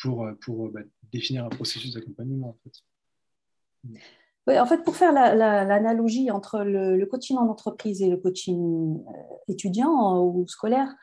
[0.00, 0.80] pour, euh, pour bah,
[1.12, 2.48] définir un processus d'accompagnement.
[2.48, 3.98] En fait.
[4.48, 9.12] Oui, en fait, pour faire l'analogie entre le, coaching en entreprise et le coaching euh,
[9.48, 10.94] étudiant ou scolaire,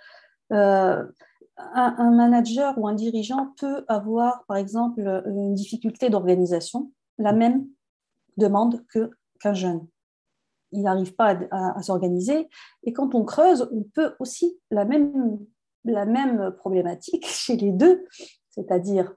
[1.58, 7.68] un, manager ou un dirigeant peut avoir, par exemple, une difficulté d'organisation, la même
[8.38, 8.84] demande
[9.40, 9.88] qu'un jeune.
[10.72, 12.50] Il n'arrive pas à, s'organiser.
[12.84, 15.40] Et quand on creuse, on peut aussi la même,
[15.86, 18.06] la même problématique chez les deux,
[18.50, 19.14] c'est-à-dire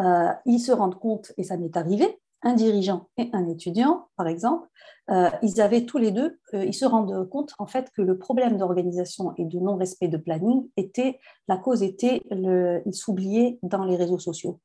[0.00, 4.26] euh, ils se rendent compte, et ça m'est arrivé, un dirigeant et un étudiant, par
[4.26, 4.68] exemple,
[5.10, 8.16] euh, ils avaient tous les deux, euh, ils se rendent compte en fait que le
[8.16, 13.96] problème d'organisation et de non-respect de planning était, la cause était, ils s'oubliaient dans les
[13.96, 14.60] réseaux sociaux.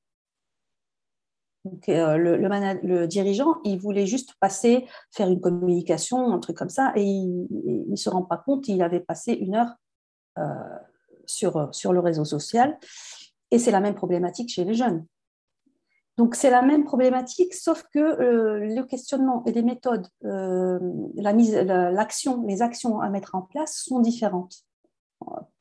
[1.66, 6.70] Donc, euh, le, le, dirigeant, il voulait juste passer, faire une communication, un truc comme
[6.70, 9.74] ça, et il ne se rend pas compte, il avait passé une heure
[11.26, 12.78] sur, sur le réseau social.
[13.50, 15.06] Et c'est la même problématique chez les jeunes.
[16.18, 20.80] Donc c'est la même problématique, sauf que euh, le questionnement et les méthodes, euh,
[21.16, 24.64] la mise, l'action, les actions à mettre en place sont différentes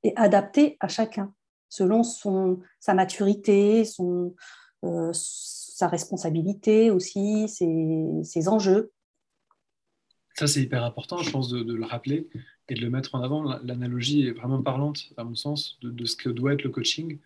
[0.05, 1.33] et adaptées à chacun
[1.69, 4.37] selon son, sa maturité, son,
[4.85, 8.93] euh, sa responsabilité aussi, ses, enjeux.
[10.37, 12.29] Ça, c'est hyper important, je pense, de, le rappeler
[12.69, 13.43] et de le mettre en avant.
[13.65, 17.19] L'analogie est vraiment parlante, à mon sens, de, de ce que doit être le coaching.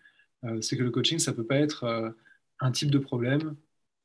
[0.61, 2.15] c'est que le coaching, ça ne peut pas être
[2.59, 3.55] un type de problème,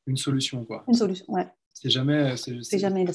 [0.06, 0.64] une solution.
[0.64, 0.84] Quoi.
[0.88, 1.46] Une solution, ouais.
[1.72, 3.06] c'est jamais, c'est jamais,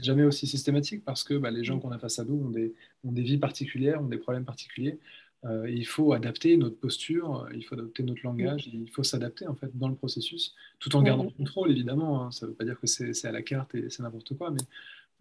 [0.00, 2.74] jamais aussi systématique parce que bah, les gens qu'on a face à nous ont des,
[3.04, 4.98] ont des vies particulières, ont des problèmes particuliers.
[5.44, 9.56] Euh, il faut adapter notre posture, il faut adapter notre langage, il faut s'adapter en
[9.56, 12.22] fait dans le processus, tout en gardant le contrôle évidemment.
[12.22, 12.30] Hein.
[12.30, 14.60] Ça ne veut pas dire que c'est à la carte et c'est n'importe quoi, mais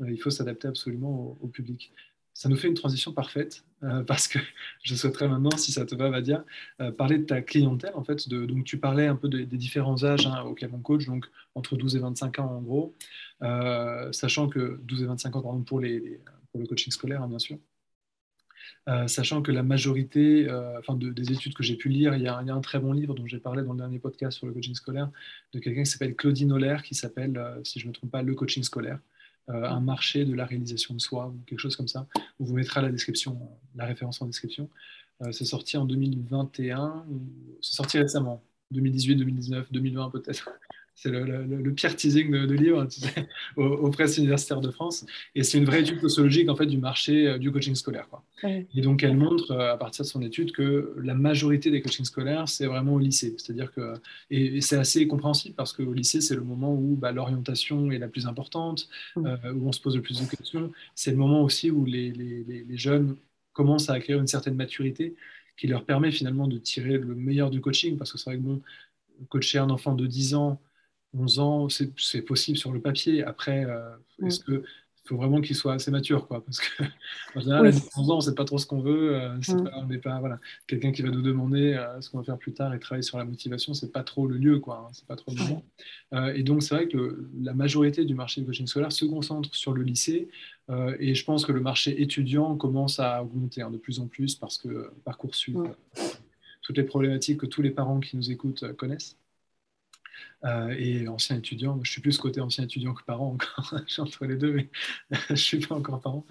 [0.01, 1.91] euh, il faut s'adapter absolument au, public.
[2.33, 4.39] Ça nous fait une transition parfaite euh, parce que
[4.83, 6.45] je souhaiterais maintenant, si ça te va, Vadia,
[6.97, 8.29] parler de ta clientèle en fait.
[8.29, 11.95] Donc tu parlais un peu des différents âges hein, auxquels on coach, donc entre 12
[11.95, 12.95] et 25 ans en gros,
[14.11, 16.19] sachant que 12 et 25 ans pardon, pour, le
[16.67, 17.57] coaching scolaire hein, bien sûr.
[18.89, 22.27] Euh, sachant que la majorité euh, enfin des études que j'ai pu lire, il y,
[22.27, 24.73] a, un très bon livre dont j'ai parlé dans le dernier podcast sur le coaching
[24.73, 25.11] scolaire,
[25.53, 28.23] de quelqu'un qui s'appelle Claudine Holler, qui s'appelle, euh, si je ne me trompe pas,
[28.23, 28.99] Le coaching scolaire,
[29.53, 32.07] un marché de la réalisation de soi, ou quelque chose comme ça.
[32.39, 33.39] On vous mettra la description,
[33.75, 34.69] la référence en description.
[35.31, 37.05] c'est sorti en 2021,
[37.61, 40.49] c'est sorti récemment, 2018, 2019, 2020 peut-être.
[40.95, 42.85] C'est le, pire teasing de, livre
[43.55, 45.05] aux, aux, presses universitaires de France.
[45.33, 48.07] Et c'est une vraie étude sociologique en fait, du marché euh, du coaching scolaire.
[48.09, 48.23] Quoi.
[48.43, 52.05] Et donc, elle montre, euh, à partir de son étude, que la majorité des coachings
[52.05, 53.35] scolaires, c'est vraiment au lycée.
[53.37, 53.93] C'est-à-dire que,
[54.29, 58.07] et, c'est assez compréhensible parce qu'au lycée, c'est le moment où bah, l'orientation est la
[58.07, 58.87] plus importante,
[59.17, 60.71] euh, où on se pose le plus de questions.
[60.93, 63.15] C'est le moment aussi où les, les, les jeunes
[63.53, 65.15] commencent à acquérir une certaine maturité
[65.57, 67.97] qui leur permet finalement de tirer le meilleur du coaching.
[67.97, 68.61] Parce que c'est vrai que bon,
[69.29, 70.61] coacher un enfant de 10 ans,
[71.17, 73.23] 11 ans, c'est possible sur le papier.
[73.23, 73.89] Après, euh,
[74.19, 74.29] mm.
[74.45, 74.63] que
[75.03, 76.83] faut vraiment qu'il soit assez mature, quoi, parce que
[77.35, 79.15] en général, à 11 ans, sait pas trop ce qu'on veut.
[79.15, 79.69] Euh, mm.
[79.75, 82.53] on n'est pas voilà, quelqu'un qui va nous demander euh, ce qu'on va faire plus
[82.53, 84.85] tard et travailler sur la motivation, c'est pas trop le lieu, quoi.
[84.85, 85.63] Hein, c'est pas trop le moment.
[86.33, 89.73] et donc, c'est vrai que la majorité du marché du coaching scolaire se concentre sur
[89.73, 90.29] le lycée.
[90.99, 94.35] et je pense que le marché étudiant commence à augmenter hein, de plus en plus
[94.35, 95.73] parce que parcoursup, mm.
[96.61, 99.17] toutes les problématiques que tous les parents qui nous écoutent connaissent.
[100.43, 104.25] Euh, et ancien étudiant, je suis plus côté ancien étudiant que parent encore, je entre
[104.25, 104.69] les deux, mais
[105.11, 106.25] je ne suis pas encore parent.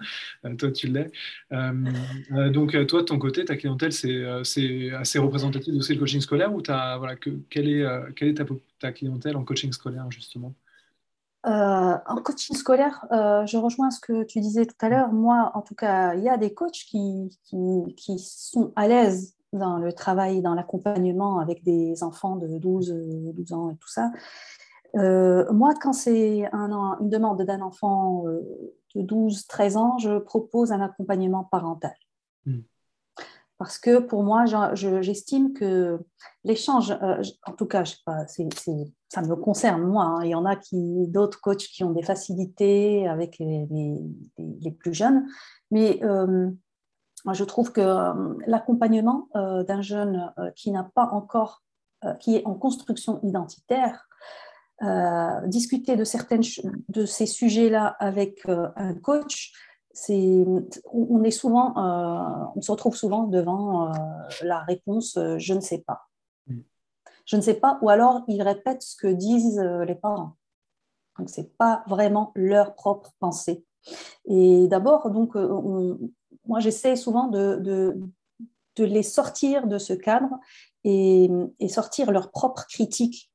[0.45, 1.11] Euh, toi, tu l'es.
[1.53, 6.53] Euh, donc, toi, de ton côté, ta clientèle, c'est assez représentatif de ce coaching scolaire
[6.53, 8.45] ou as, voilà, que, quelle est, quelle est ta,
[8.79, 10.53] ta, clientèle en coaching scolaire, justement?
[11.43, 15.11] En coaching scolaire, je rejoins ce que tu disais tout à l'heure.
[15.11, 17.29] Moi, en tout cas, il y a des coachs qui,
[17.97, 22.93] qui sont à l'aise dans le travail, dans l'accompagnement avec des enfants de 12,
[23.35, 24.11] 12 ans et tout ça.
[24.95, 28.41] Euh, moi, quand c'est un, une demande d'un enfant euh,
[28.95, 31.95] de 12, 13 ans, je propose un accompagnement parental.
[32.45, 32.61] Hmm.
[33.57, 35.99] Parce que pour moi, j'estime que
[36.43, 40.03] l'échange, euh, en tout cas, je sais pas, ça me concerne moi.
[40.03, 40.23] Hein.
[40.23, 43.67] il y en a qui, d'autres coachs qui ont des facilités avec les,
[44.39, 45.27] les plus jeunes,
[45.69, 46.01] mais
[47.33, 51.63] je trouve que euh, l'accompagnement euh, d'un jeune euh, qui n'a pas encore,
[52.19, 54.07] qui est en construction identitaire,
[55.45, 56.41] discuter de certaines
[56.89, 59.53] de ces sujets-là avec un coach,
[59.93, 60.43] c'est,
[60.91, 61.75] on est souvent,
[62.55, 63.91] on se retrouve souvent devant
[64.41, 66.07] la réponse je ne sais pas.
[66.47, 66.61] Mm.
[67.27, 70.37] Je ne sais pas, ou alors ils répètent ce que disent les parents.
[71.19, 73.63] Donc c'est pas vraiment leur propre pensée.
[74.25, 75.99] Et d'abord, donc, on,
[76.45, 77.95] moi, j'essaie souvent de,
[78.77, 80.39] les sortir de ce cadre
[80.83, 81.29] et,
[81.69, 83.31] sortir leur propre critique,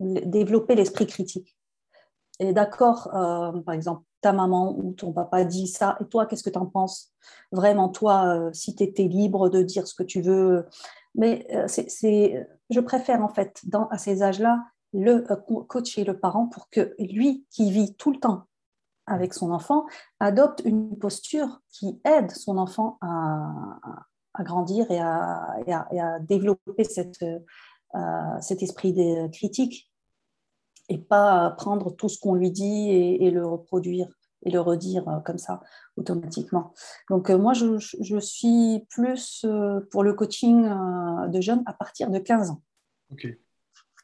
[0.00, 1.56] développer l'esprit critique.
[2.38, 6.42] Et d'accord, euh, par exemple, ta maman ou ton papa dit ça, et toi, qu'est-ce
[6.42, 7.12] que tu en penses?
[7.50, 10.66] Vraiment, toi, euh, si tu étais libre de dire ce que tu veux.
[11.14, 15.24] Mais euh, c'est, je préfère, en fait, dans, à ces âges-là, le
[15.64, 18.46] coacher le parent pour que lui, qui vit tout le temps
[19.06, 19.86] avec son enfant,
[20.20, 23.78] adopte une posture qui aide son enfant à,
[24.40, 26.82] grandir et à, développer
[27.94, 28.94] euh, cet esprit
[29.32, 29.90] critique
[30.88, 34.08] et pas prendre tout ce qu'on lui dit et, le reproduire
[34.44, 35.62] et le redire euh, comme ça
[35.96, 36.74] automatiquement.
[37.08, 39.46] Donc euh, moi, je, je, suis plus
[39.90, 40.68] pour le coaching
[41.28, 42.62] de jeunes à partir de 15 ans.
[43.10, 43.26] Ok.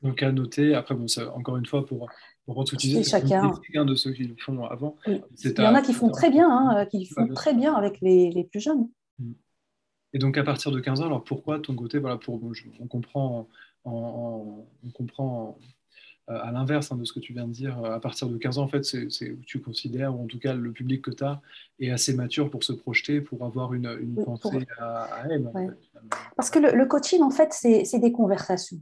[0.03, 2.09] Donc à noter, après, bon, encore une fois, pour
[2.47, 4.97] pour utiliser chacun de ceux qui le font avant.
[5.07, 8.30] Il y en a qui font très bien, hein, qui font très bien avec les,
[8.30, 8.88] les, plus jeunes.
[9.18, 9.32] Mm.
[10.14, 12.40] Et donc à partir de 15 ans, alors pourquoi ton côté, voilà, pour,
[12.80, 13.49] on comprend,
[13.84, 15.57] on comprend
[16.30, 18.59] euh, à l'inverse hein, de ce que tu viens de dire, à partir de 15
[18.59, 21.24] ans, en fait, c'est où tu considères, ou en tout cas le public que tu
[21.24, 21.40] as
[21.80, 25.51] est assez mature pour se projeter, pour avoir une, une pensée à, elle.
[26.36, 28.78] Parce que le, le, coaching, en fait, c'est des conversations.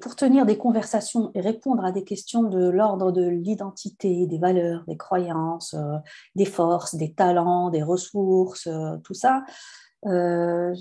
[0.00, 4.84] Pour tenir des conversations et répondre à des questions de l'ordre de l'identité, des valeurs,
[4.86, 5.96] des croyances, euh,
[6.36, 9.44] des forces, des talents, des ressources, euh, tout ça,
[10.04, 10.72] Euh,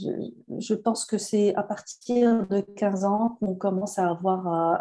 [0.60, 4.78] je, pense que c'est à partir de 15 ans qu'on commence à avoir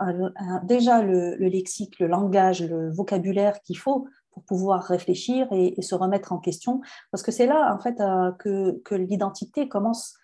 [0.65, 6.33] déjà le, lexique, le langage, le vocabulaire qu'il faut pour pouvoir réfléchir et, se remettre
[6.33, 6.83] en question.
[7.11, 7.97] Parce que c'est là, en fait,
[8.39, 10.15] que, que l'identité commence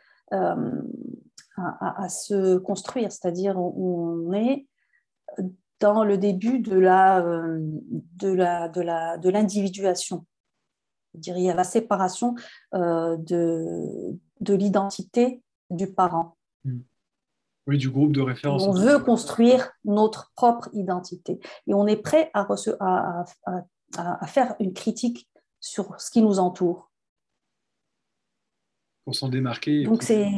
[1.56, 4.66] à, à, se construire, c'est-à-dire on est
[5.80, 10.26] dans le début de la, de la, de la, de l'individuation
[11.14, 12.34] je dirais, la séparation
[12.74, 16.36] euh, de, de l'identité du parent.
[16.64, 16.80] Hmm.
[17.66, 18.62] Oui, du groupe de référence.
[18.66, 22.46] On veut construire notre propre identité et on est prêt à,
[22.80, 23.64] à, à,
[23.96, 25.28] à, faire une critique
[25.60, 26.90] sur ce qui nous entoure.
[29.04, 29.84] Pour s'en démarquer.
[29.84, 30.28] Donc c'est.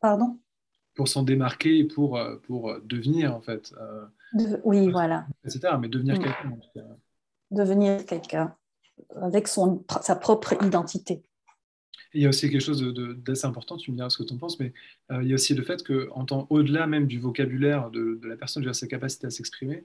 [0.00, 0.38] Pardon
[0.94, 3.72] Pour s'en démarquer et pour, euh, pour devenir, en fait.
[3.80, 4.06] Euh,
[4.64, 5.26] oui, voilà.
[5.44, 5.68] Etc.
[5.80, 6.22] Mais devenir hmm.
[6.22, 6.96] quelqu'un.
[7.50, 8.56] Devenir quelqu'un
[9.16, 11.22] avec son, sa propre identité.
[12.14, 12.82] il y a aussi quelque chose
[13.18, 14.72] d'assez important, tu me diras ce que tu en penses, mais
[15.10, 18.72] euh, il y a aussi le fait qu'au-delà même du vocabulaire de, la personne, de
[18.72, 19.84] sa capacité à s'exprimer,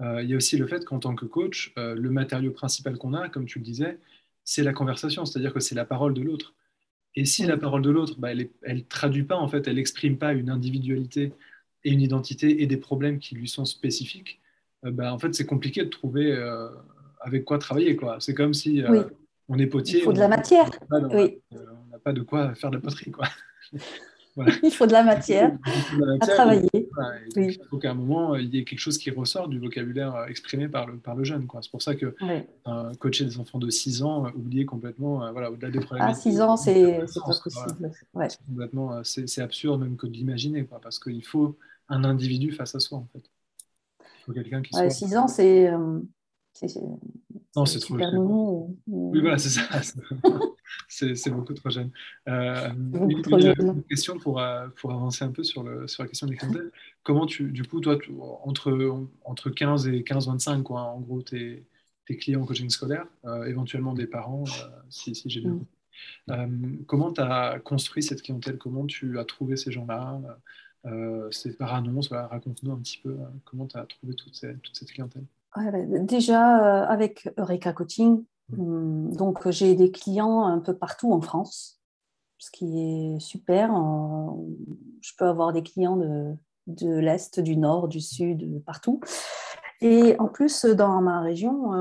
[0.00, 2.98] euh, il y a aussi le fait qu'en tant que coach, euh, le matériau principal
[2.98, 3.98] qu'on a, comme tu le disais,
[4.44, 6.54] c'est la conversation, c'est-à-dire que c'est la parole de l'autre.
[7.16, 10.18] Et si la parole de l'autre, bah, elle ne traduit pas, en fait, elle n'exprime
[10.18, 11.32] pas une individualité
[11.84, 14.40] et une identité et des problèmes qui lui sont spécifiques,
[14.82, 16.36] bah, en fait, c'est compliqué de trouver
[17.24, 17.96] avec quoi travailler.
[17.96, 18.16] Quoi.
[18.20, 19.04] C'est comme si euh,
[19.48, 20.00] on est potier.
[20.00, 20.70] Il faut de la matière.
[20.90, 21.00] On
[21.90, 23.10] n'a pas de quoi faire de la poterie.
[23.10, 23.26] Quoi.
[24.62, 25.56] Il faut de la matière,
[26.20, 26.68] à travailler.
[27.36, 30.26] Il faut qu'à un moment, il y ait quelque chose qui ressort du vocabulaire euh,
[30.26, 31.46] exprimé par le, par le jeune.
[31.62, 32.14] C'est pour ça que
[32.98, 36.08] coacher des enfants de 6 ans, euh, oublier complètement, voilà, au-delà des problèmes.
[36.08, 37.92] À 6 ans, c'est pas possible.
[38.28, 41.56] C'est complètement, c'est absurde même que de l'imaginer, parce qu'il faut
[41.88, 43.22] un individu face à soi, en fait.
[44.00, 44.90] Il faut quelqu'un qui soit...
[44.90, 45.70] 6 ans, c'est
[47.56, 48.16] non, c'est trop jeune.
[48.86, 49.62] Oui, voilà, c'est ça.
[50.88, 51.90] c'est beaucoup trop jeune.
[52.28, 56.36] Euh, une, question pour, euh, pour avancer un peu sur, le, sur la question des
[56.36, 56.70] clientèles.
[57.02, 57.98] Comment tu, du coup, toi,
[58.42, 61.64] entre, entre 15 et 15-25, quoi, en gros, tes,
[62.06, 64.44] tes clients en coaching scolaire, euh, éventuellement des parents,
[64.88, 65.60] si, si j'ai bien
[66.26, 66.84] mm.
[66.86, 68.58] comment tu as construit cette clientèle?
[68.58, 70.20] Comment tu as trouvé ces gens-là?
[71.30, 75.24] C'est par annonce Raconte-nous un petit peu comment tu as trouvé toute, toute cette clientèle.
[75.86, 78.24] Déjà, euh, avec Eureka Coaching,
[78.58, 81.80] hum, donc j'ai des clients un peu partout en France,
[82.38, 83.70] ce qui est super.
[85.00, 86.34] Je peux avoir des clients de,
[86.66, 89.00] de l'Est, du Nord, du Sud, partout.
[89.80, 91.72] Et en plus, dans ma région,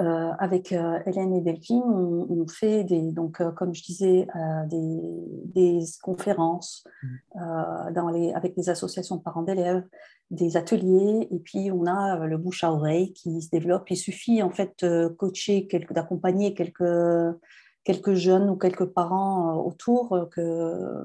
[0.00, 4.26] euh, avec euh, Hélène et Delphine, on, fait des, donc, euh, comme je disais,
[4.66, 7.92] des, conférences mm.
[7.92, 9.84] dans les, avec des associations de parents d'élèves,
[10.32, 13.88] des ateliers, et puis on a le bouche à oreille qui se développe.
[13.88, 17.36] Il suffit en fait de coacher, d'accompagner quelques,
[17.84, 21.04] quelques jeunes ou quelques parents autour que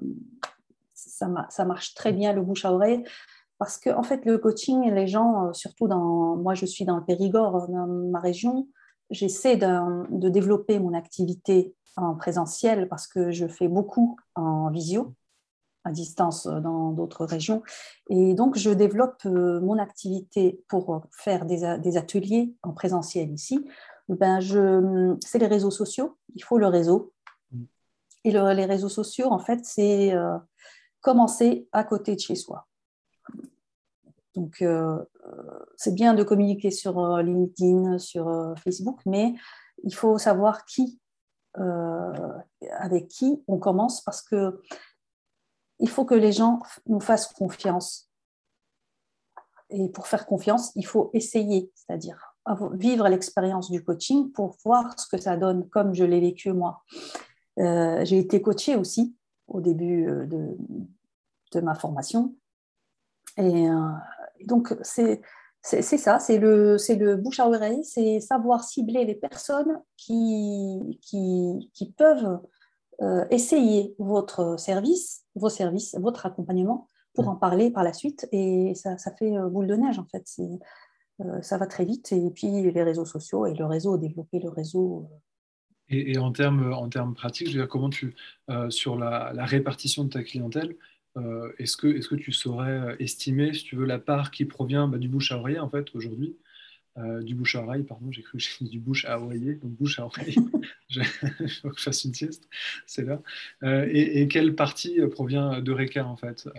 [0.96, 3.04] ça, ça marche très bien le bouche à oreille
[3.60, 7.04] parce que en fait le coaching les gens surtout dans moi je suis dans le
[7.04, 8.68] Périgord dans ma région
[9.10, 15.14] j'essaie de, développer mon activité en présentiel parce que je fais beaucoup en visio,
[15.84, 17.64] à distance dans d'autres régions.
[18.10, 21.64] Et donc, je développe euh, mon activité pour faire des,
[21.97, 23.66] ateliers en présentiel ici.
[24.07, 24.39] Ben,
[25.24, 27.14] c'est les réseaux sociaux, il faut le réseau.
[28.26, 30.38] Et les réseaux sociaux, en fait, c'est euh,
[31.01, 32.69] commencer à côté de chez soi.
[34.36, 35.04] Donc, euh,
[35.76, 39.34] c'est bien de communiquer sur euh, LinkedIn, sur euh, Facebook, mais
[39.84, 41.00] il faut savoir qui,
[42.80, 44.62] avec qui on commence parce que
[45.80, 48.10] il faut que les gens nous fassent confiance.
[49.70, 52.36] Et pour faire confiance, il faut essayer, c'est-à-dire
[52.74, 56.84] vivre l'expérience du coaching pour voir ce que ça donne, comme je l'ai vécu moi.
[57.58, 59.16] J'ai été coachée aussi
[59.48, 60.58] au début de,
[61.52, 62.36] de ma formation.
[63.38, 63.68] Et
[64.46, 65.22] donc, c'est
[65.62, 71.92] ça, c'est le, le bouche à oreille, c'est savoir cibler les personnes qui, qui, qui
[71.92, 72.40] peuvent
[73.02, 77.30] euh, essayer votre service, vos services, votre accompagnement pour mm.
[77.30, 78.28] en parler par la suite.
[78.34, 80.26] Et ça, ça fait euh, boule de neige, en fait.
[81.22, 82.12] Euh, ça va très vite.
[82.12, 85.10] Et puis, les réseaux sociaux et le réseau, développer le réseau.
[85.88, 88.16] Et, en, termes, en termes pratiques, je veux dire, comment tu,
[88.70, 90.76] sur la, la, répartition de ta clientèle,
[91.18, 94.45] euh, est-ce que, est que, tu saurais euh, estimer, si tu veux, la part qui
[94.45, 96.36] provient bah, du bouche à oreille, en fait, aujourd'hui?
[96.97, 99.72] Euh, du bouche à oreille, pardon, j'ai cru que j'ai du bouche à oreiller, donc
[99.72, 100.36] bouche à oreille,
[100.89, 102.49] il faut que je fasse une sieste,
[102.88, 103.22] c'est là.
[103.88, 106.49] et, quelle partie provient de Reka, en fait,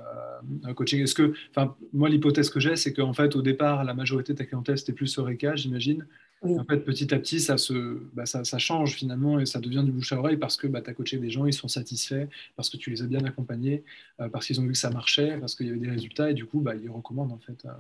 [0.76, 1.03] coaching?
[1.03, 4.38] Est-ce que, enfin, moi, l'hypothèse que j'ai, c'est qu'en fait, au départ, la majorité de
[4.38, 6.07] ta clientèle, c'était plus Reka, j'imagine,
[6.43, 9.82] En fait, petit à petit, ça, se, bah, ça, ça, change finalement et ça devient
[9.84, 12.28] du bouche à oreille parce que bah, tu as coaché des gens, ils sont satisfaits,
[12.57, 13.84] parce que tu les as bien accompagnés,
[14.20, 16.34] euh, parce qu'ils ont vu que ça marchait, parce qu'il y avait des résultats et
[16.34, 17.62] du coup, bah, ils recommandent en fait.
[17.66, 17.72] Euh.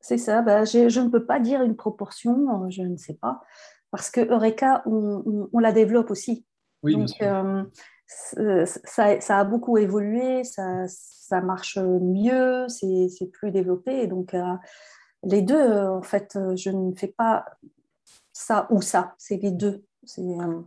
[0.00, 3.40] C'est ça, bah, je, ne peux pas dire une proportion, euh, je ne sais pas,
[3.90, 6.44] parce que Eureka, on, on, la développe aussi.
[6.82, 7.66] Oui, Donc, bien
[8.04, 8.66] sûr.
[8.84, 14.06] ça, ça, a beaucoup évolué, ça, ça marche mieux, c'est plus développé.
[14.06, 14.34] Donc,
[15.24, 17.44] les deux, euh, en fait, euh, je ne fais pas
[18.32, 19.84] ça ou ça, c'est les deux.
[20.04, 20.60] C'est, euh,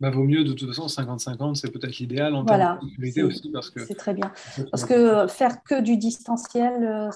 [0.00, 3.50] bah, vaut mieux de toute façon 50-50, c'est peut-être l'idéal en termes de sécurité aussi.
[3.52, 4.32] Parce que c'est très bien.
[4.70, 7.10] Parce que faire que du distanciel,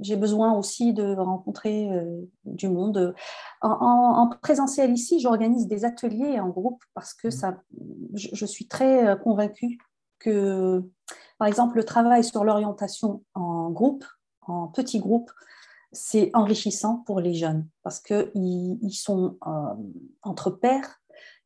[0.00, 1.90] j'ai besoin aussi de rencontrer
[2.44, 3.14] du monde.
[3.60, 7.32] En, présentiel ici, j'organise des ateliers en groupe parce que mmh.
[7.32, 7.62] ça,
[8.14, 9.78] je, je suis très convaincue
[10.18, 10.82] que,
[11.38, 14.04] par exemple, le travail sur l'orientation en groupe,
[14.42, 15.30] en petit groupe,
[15.94, 19.50] c'est enrichissant pour les jeunes parce qu'ils ils sont euh,
[20.22, 21.00] entre pairs,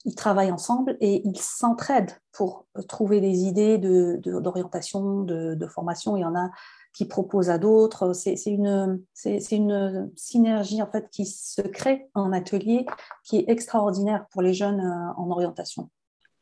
[0.04, 6.16] ils travaillent ensemble et ils s'entraident pour trouver des idées d'orientation, de, de, formation.
[6.16, 6.50] Il y en a
[6.92, 8.12] qui proposent à d'autres.
[8.12, 9.04] C'est une,
[9.50, 12.86] une synergie en fait qui se crée en atelier
[13.24, 15.90] qui est extraordinaire pour les jeunes euh, en orientation.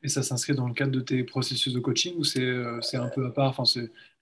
[0.03, 3.09] Et ça s'inscrit dans le cadre de tes processus de coaching ou c'est euh, un
[3.09, 3.61] peu à part?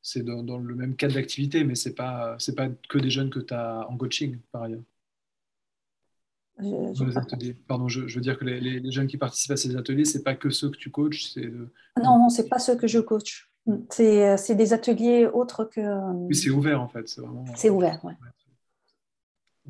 [0.05, 3.41] C'est dans, le même cadre d'activité, mais ce n'est pas, pas que des jeunes que
[3.41, 4.83] tu as en coaching par ailleurs.
[7.67, 10.35] Pardon, je, veux dire que les, jeunes qui participent à ces ateliers, ce n'est pas
[10.35, 13.51] que ceux que tu coaches Non, non, ce n'est pas ceux que je coach.
[13.89, 15.81] C'est des ateliers autres que.
[16.27, 17.09] Oui, c'est ouvert en fait.
[17.57, 18.13] C'est ouvert, oui.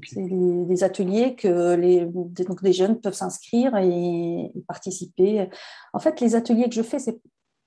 [0.02, 5.48] C'est des, ateliers que les, donc des jeunes peuvent s'inscrire et, et, participer.
[5.92, 7.20] En fait, les ateliers que je fais, c'est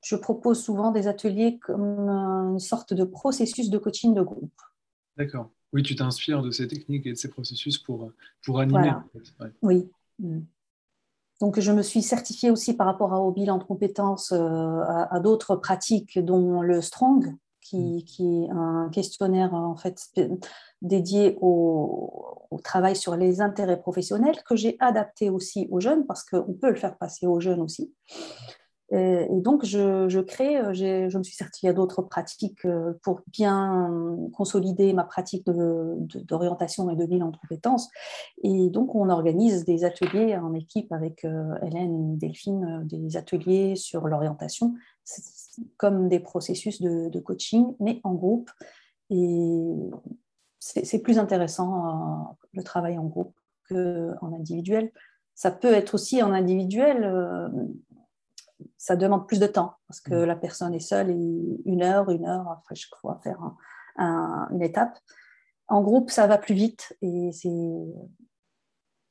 [0.04, 4.62] je propose souvent des ateliers comme une sorte de processus de coaching de groupe.
[5.18, 5.50] D'accord.
[5.74, 8.12] Oui, tu t'inspires de ces techniques et de ces processus pour,
[8.46, 8.94] pour animer.
[9.62, 9.90] Oui.
[10.20, 10.40] Mm.
[11.40, 15.56] Donc, je me suis certifiée aussi par rapport au bilan de compétences euh, à, d'autres
[15.56, 18.04] pratiques, dont le Strong, qui, mm.
[18.04, 20.00] qui, est un questionnaire en fait
[20.82, 26.24] dédié au, au, travail sur les intérêts professionnels, que j'ai adapté aussi aux jeunes, parce
[26.24, 27.94] qu'on peut le faire passer aux jeunes aussi.
[28.92, 33.92] Et, donc, je, crée, euh, je me suis certifiée à d'autres pratiques euh, pour bien
[34.34, 37.90] consolider ma pratique d'orientation et de bilan de compétences.
[38.44, 43.76] Et donc, on organise des ateliers en équipe avec euh, Hélène et Delphine, des ateliers
[43.76, 44.74] sur l'orientation,
[45.76, 48.50] comme des processus de, coaching, mais en groupe.
[49.10, 49.66] Et
[50.60, 53.34] c'est plus intéressant le travail en groupe
[53.70, 54.92] qu'en individuel.
[55.34, 57.06] Ça peut être aussi en individuel
[58.78, 60.26] ça demande plus de temps parce que mm.
[60.26, 63.40] la personne est seule et une heure, une heure après chaque fois faire
[63.98, 64.98] une étape.
[65.68, 67.32] En groupe, ça va plus vite et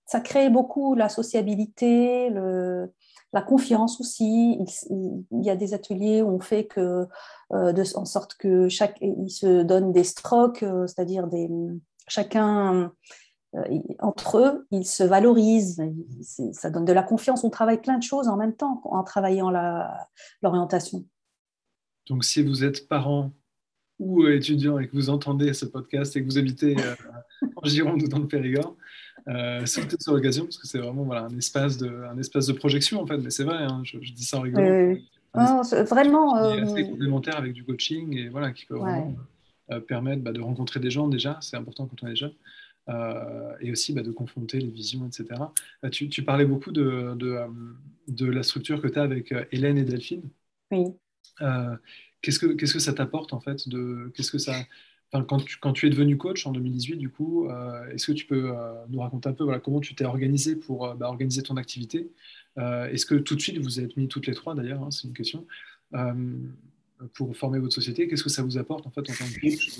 [0.06, 2.92] ça crée beaucoup la sociabilité, le,
[3.32, 4.58] la confiance aussi.
[4.88, 7.06] Il, y a des ateliers où on fait que,
[7.52, 11.50] euh, de, en sorte que chaque, il se donne des strokes, euh, c'est-à-dire des,
[12.08, 12.92] chacun
[14.00, 15.82] entre eux, ils se valorisent,
[16.52, 17.44] ça donne de la confiance.
[17.44, 19.50] On travaille plein de choses en même temps en travaillant
[20.42, 21.04] l'orientation.
[22.08, 23.32] Donc, si vous êtes parent
[23.98, 26.94] ou étudiant et que vous entendez ce podcast et que vous habitez euh,
[27.56, 28.76] en Gironde ou dans le Périgord,
[29.28, 32.52] euh, sautez sur l'occasion parce que c'est vraiment voilà, un, espace de, un espace de
[32.52, 33.18] projection en fait.
[33.18, 34.96] Mais c'est vrai, hein, je, dis ça en rigolant.
[35.34, 36.54] vraiment.
[36.54, 39.16] C'est assez complémentaire avec du coaching et voilà, qui peut vraiment
[39.88, 41.38] permettre bah, de rencontrer des gens déjà.
[41.40, 42.34] C'est important quand on est jeune.
[42.88, 45.26] Euh, et aussi bah, de confronter les visions, etc.
[45.84, 47.48] Euh, tu, tu parlais beaucoup de, de, euh,
[48.06, 50.22] de, la structure que tu as avec Hélène et Delphine.
[50.70, 50.84] Oui.
[52.22, 54.54] qu'est-ce, que, qu'est-ce que ça t'apporte en fait de, qu'est-ce que ça,
[55.10, 57.48] enfin, quand, tu, quand tu es devenu coach en 2018, du coup,
[57.92, 58.52] est-ce que tu peux
[58.88, 62.12] nous raconter un peu voilà, comment tu t'es organisé pour bah, organiser ton activité?
[62.56, 65.14] Est-ce que tout de suite vous êtes mis toutes les trois d'ailleurs hein, C'est une
[65.14, 65.44] question.
[67.14, 69.70] pour former votre société, qu'est-ce que ça vous apporte en fait en tant que coach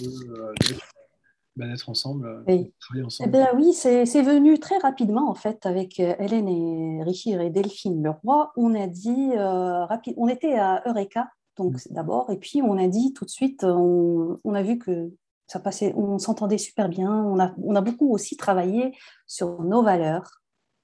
[1.57, 2.75] bah, d'être ensemble, euh, oui.
[2.81, 3.31] travailler ensemble.
[3.31, 7.51] Eh ben, oui, c'est venu très rapidement en fait avec euh, Hélène et Richard et
[7.51, 8.53] Delphine Leroy.
[8.57, 9.87] On a dit euh,
[10.19, 11.95] on était à Eureka donc mm.
[11.95, 15.11] d'abord, et puis on a dit tout de suite, on, a vu que
[15.47, 17.11] ça passait, on s'entendait super bien.
[17.11, 18.95] On a, on a beaucoup aussi travaillé
[19.27, 20.43] sur nos valeurs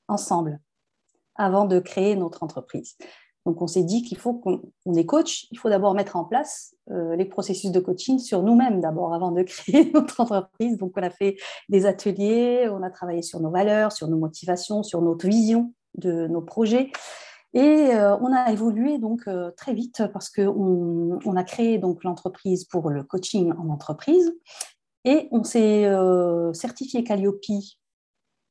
[0.09, 0.59] ensemble
[1.35, 2.97] avant de créer notre entreprise.
[3.45, 6.75] Donc, on s'est dit qu'il faut qu'on est coach, il faut d'abord mettre en place
[6.91, 10.77] euh, les processus de coaching sur nous-mêmes d'abord avant de créer notre entreprise.
[10.79, 11.37] Donc, on a fait
[11.69, 16.27] des ateliers, on a travaillé sur nos valeurs, sur nos motivations, sur notre vision de
[16.29, 16.91] nos projets.
[17.55, 22.03] Et euh, on a évolué donc euh, très vite parce qu'on on a créé donc
[22.05, 24.33] l'entreprise pour le coaching en entreprise
[25.05, 25.91] et on s'est
[26.55, 27.41] certifié Calliope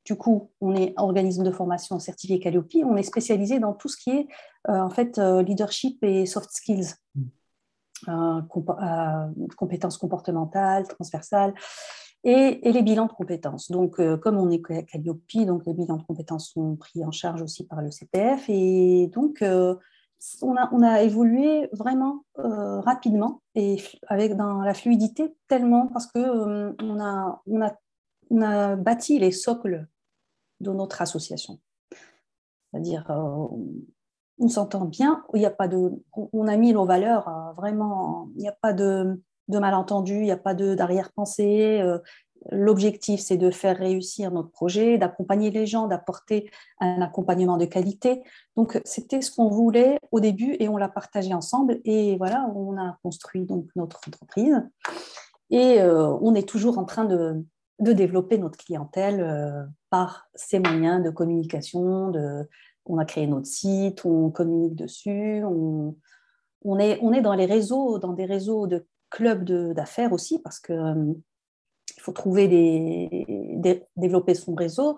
[0.05, 3.97] du coup, on est organisme de formation certifié Calliope, on est spécialisé dans tout ce
[3.97, 4.27] qui est
[4.67, 6.95] en fait leadership et soft skills.
[7.15, 7.21] Mm.
[8.07, 8.41] Euh,
[9.57, 11.53] compétences comportementales, transversales,
[12.23, 13.69] et, les bilans de compétences.
[13.69, 17.41] Donc, euh, comme on est Calliope, donc les bilans de compétences sont pris en charge
[17.43, 19.75] aussi par le CPF, et donc euh,
[20.41, 26.75] on, a, on, a, évolué vraiment rapidement et avec dans la fluidité tellement parce que
[26.83, 27.75] on a, on, a,
[28.29, 29.87] on a bâti les socles
[30.61, 31.59] de notre association.
[32.71, 33.05] C'est-à-dire,
[34.41, 38.29] on s'entend bien, il y a pas de, on a mis nos valeurs euh, vraiment,
[38.35, 41.79] il n'y a pas de, de malentendu, il n'y a pas d'arrière-pensée.
[41.79, 41.99] Euh,
[42.49, 46.49] l'objectif, c'est de faire réussir notre projet, d'accompagner les gens, d'apporter
[46.79, 48.23] un accompagnement de qualité.
[48.55, 51.79] Donc, c'était ce qu'on voulait au début et on l'a partagé ensemble.
[51.85, 54.67] Et voilà, on a construit donc notre entreprise.
[55.51, 57.45] Et euh, on est toujours en train de,
[57.77, 62.11] de développer notre clientèle par ces moyens de communication,
[62.85, 68.25] on a créé notre site, on communique dessus, on, est, dans les réseaux, dans des
[68.25, 71.13] réseaux de clubs d'affaires aussi, parce que euh,
[71.97, 72.47] il faut trouver
[73.97, 74.97] développer son réseau,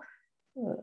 [0.57, 0.75] euh,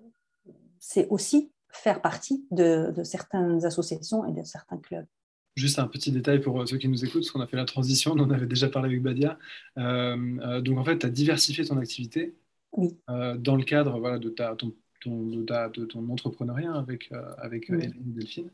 [0.81, 5.07] c'est aussi faire partie de, certaines associations et de certains clubs.
[5.55, 8.13] Juste un petit détail pour ceux qui nous écoutent, parce qu'on a fait la transition,
[8.17, 9.39] on en avait déjà parlé avec Badia.
[9.79, 12.35] Euh, donc en fait, tu as diversifié ton activité
[12.73, 12.97] oui.
[13.09, 17.75] dans le cadre voilà, de ta, ton ton, de, ton entrepreneuriat avec, euh, avec euh,
[17.75, 18.51] Hélène et Delphine,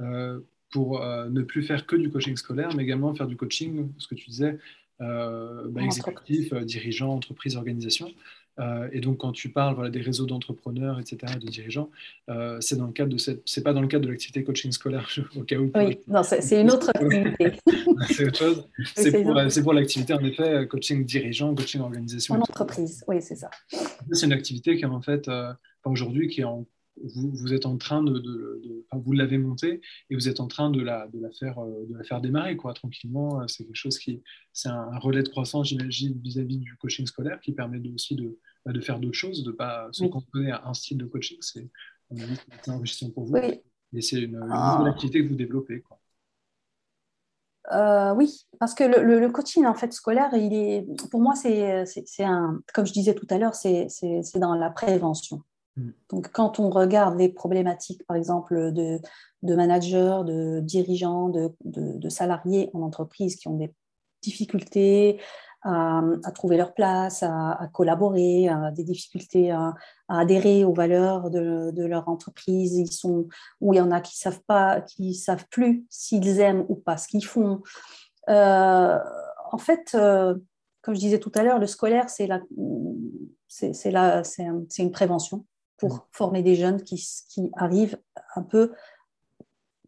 [0.00, 0.40] euh,
[0.70, 4.16] pour ne plus faire que du coaching scolaire, mais également faire du coaching, ce que
[4.16, 4.58] tu disais,
[4.98, 8.10] bah, exécutif, dirigeant, entreprise, organisation.
[8.60, 11.90] Euh, et donc, quand tu parles voilà, des réseaux d'entrepreneurs, etc., de dirigeants,
[12.28, 14.70] euh, c'est dans le cadre de cette, c'est pas dans le cadre de l'activité coaching
[14.72, 15.70] scolaire au cas où.
[15.74, 17.52] Oui, non, c'est une autre activité.
[18.10, 18.68] c'est autre chose.
[18.94, 22.34] c'est pour, pour l'activité en effet coaching dirigeant, coaching organisation.
[22.34, 23.50] En entreprise, oui, c'est ça.
[24.12, 25.52] C'est une activité qui est en fait euh,
[25.84, 26.64] aujourd'hui qui est en
[27.02, 29.80] vous, vous, êtes en train de, vous l'avez montée
[30.10, 32.56] et vous êtes en train de la, de la, faire, euh, de la faire démarrer
[32.56, 33.40] quoi, tranquillement.
[33.40, 34.22] Euh, c'est quelque chose qui,
[34.52, 38.72] c'est un, relais de croissance, j'imagine, vis-à-vis du coaching scolaire qui permet aussi de, bah,
[38.72, 41.38] de faire d'autres choses, de pas se cantonner à un style de coaching.
[41.40, 41.68] C'est,
[42.68, 43.36] enrichissant pour vous.
[43.36, 44.76] Et c'est une, ah.
[44.78, 45.80] nouvelle activité que vous développez.
[45.80, 45.98] Quoi.
[47.72, 51.84] Euh, oui, parce que le, le, coaching en fait scolaire, il est, pour moi, c'est,
[51.86, 55.42] c'est, un, comme je disais tout à l'heure, c'est, c'est dans la prévention.
[55.76, 55.90] Mm.
[56.10, 59.00] Donc, quand on regarde les problématiques, par exemple, de,
[59.42, 63.72] managers, de dirigeants, de, salariés en entreprise qui ont des
[64.22, 65.20] difficultés
[65.62, 66.02] à,
[66.34, 69.74] trouver leur place, à, collaborer, des difficultés à,
[70.08, 73.28] adhérer aux valeurs de, leur entreprise, ils sont,
[73.60, 74.42] ou il y en a qui savent
[75.14, 77.62] savent plus s'ils aiment ou pas ce qu'ils font.
[78.28, 78.98] Euh,
[79.52, 80.34] en fait, euh,
[80.82, 82.28] comme je disais tout à l'heure, le scolaire, c'est
[84.78, 85.44] une prévention
[85.76, 86.00] pour mm.
[86.12, 86.96] former des jeunes qui,
[87.28, 87.98] qui, arrivent
[88.36, 88.72] un peu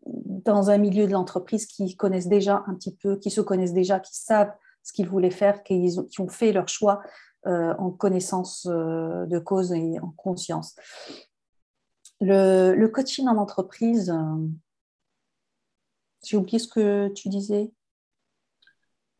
[0.06, 4.00] dans un milieu de l'entreprise qui connaissent déjà un petit peu, qui se connaissent déjà,
[4.00, 7.02] qui savent ce qu'ils voulaient faire, qui ont, qui ont fait leur choix
[7.46, 10.76] euh, en connaissance euh, de cause et en conscience.
[12.20, 14.48] Le, le coaching en entreprise, euh,
[16.24, 17.72] j'ai oublié ce que tu disais.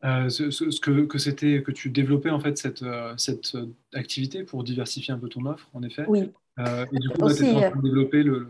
[0.03, 2.85] Ce, ce, que, que c'était que tu développais en fait cette,
[3.17, 3.57] cette
[3.93, 6.05] activité pour diversifier un peu ton offre, en effet.
[6.07, 6.29] Oui.
[6.59, 8.47] Euh, et du coup, tu es en train de développer le,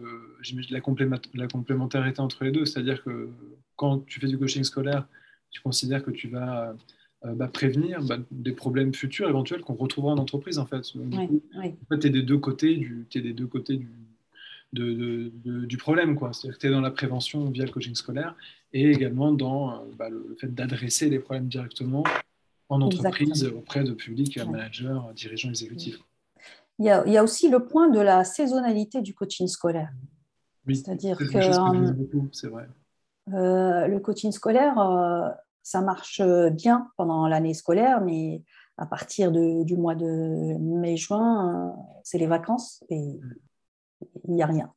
[0.69, 0.79] la,
[1.33, 2.65] la, complémentarité entre les deux.
[2.65, 3.29] C'est-à-dire que
[3.75, 5.07] quand tu fais du coaching scolaire,
[5.51, 6.75] tu considères que tu vas
[7.25, 10.57] euh, bah, prévenir bah, des problèmes futurs éventuels qu'on retrouvera en entreprise.
[10.57, 13.89] En fait, du oui, tu es des deux côtés du, es des deux côtés du,
[14.73, 15.31] de,
[15.65, 16.17] du problème.
[16.19, 18.35] C'est-à-dire que tu es dans la prévention via le coaching scolaire
[18.73, 22.03] et également dans euh, bah, le, fait d'adresser les problèmes directement
[22.69, 25.99] en entreprise auprès de publics, managers, dirigeants exécutifs
[26.79, 29.89] il y, a, aussi le point de la saisonnalité du coaching scolaire.
[30.67, 31.25] C'est-à-dire que,
[32.31, 32.67] c'est vrai.
[33.33, 35.29] Euh, le coaching scolaire, euh,
[35.63, 38.43] ça marche bien pendant l'année scolaire, mais
[38.77, 43.35] à partir du mois de mai-juin, euh, c'est les vacances et mm.
[44.27, 44.71] Il n'y a rien.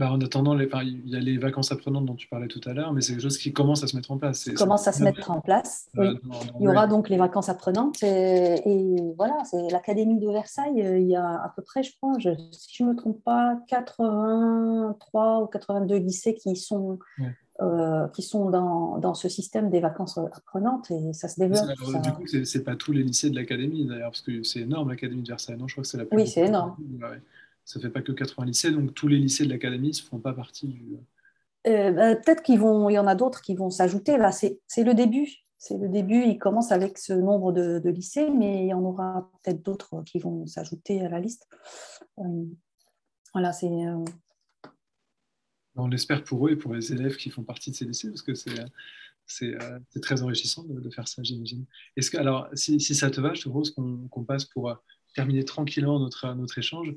[0.00, 2.72] Bah, en attendant, les, il y a les vacances apprenantes dont tu parlais tout à
[2.72, 4.44] l'heure, mais c'est quelque chose qui commence à se mettre en place.
[4.44, 5.88] Qui commence à se mettre en place.
[5.98, 6.14] Euh,
[6.58, 8.02] il y aura donc les vacances apprenantes.
[8.02, 10.80] Et, voilà, c'est l'Académie de Versailles.
[10.80, 12.14] Euh, il y a à peu près, je crois,
[12.50, 16.98] si je ne me trompe pas, 83 ou 82 lycées qui sont,
[17.60, 21.66] euh, qui sont dans, dans, ce système des vacances apprenantes et ça se développe.
[22.02, 24.88] Du coup, ce n'est pas tous les lycées de l'Académie d'ailleurs, parce que c'est énorme
[24.88, 25.58] l'Académie de Versailles.
[25.58, 26.76] Non, je crois que c'est la plus Oui, c'est énorme
[27.64, 30.18] ça ne fait pas que 80 lycées, donc tous les lycées de l'académie ne font
[30.18, 30.96] pas partie du.
[31.66, 32.58] Euh, bah, peut-être qu'il y
[32.98, 34.16] en a d'autres qui vont s'ajouter.
[34.16, 35.28] Là, c'est le début.
[35.58, 39.30] c'est le début, il commence avec ce nombre de, lycées, mais il y en aura
[39.42, 41.46] peut-être d'autres qui vont s'ajouter à la liste.
[43.34, 43.70] voilà, c'est.
[45.76, 48.22] On l'espère pour eux et pour les élèves qui font partie de ces lycées, parce
[48.22, 48.54] que c'est
[49.30, 51.64] c'est très enrichissant de, faire ça, j'imagine.
[52.14, 54.76] Alors, si, ça te va, je te propose qu'on passe pour
[55.14, 56.94] terminer tranquillement notre, notre échange.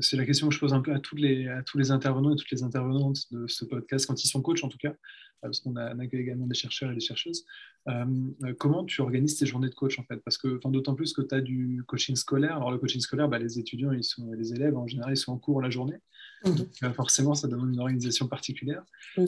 [0.00, 2.32] c'est la question que je pose un peu à, toutes les, à tous les intervenants
[2.32, 4.94] et toutes les intervenantes de ce podcast, quand ils sont coachs en tout cas,
[5.40, 7.44] parce qu'on accueille également des chercheurs et des chercheuses.
[7.88, 10.16] Euh, comment tu organises tes journées de coach en fait?
[10.24, 12.56] Parce que d'autant plus que tu as du coaching scolaire.
[12.56, 15.32] Alors le coaching scolaire, bah, les étudiants, ils sont, les élèves en général, ils sont
[15.32, 15.96] en cours la journée.
[16.44, 16.54] Mhm.
[16.54, 18.84] Donc euh, forcément, ça demande une organisation particulière.
[19.18, 19.24] Euh,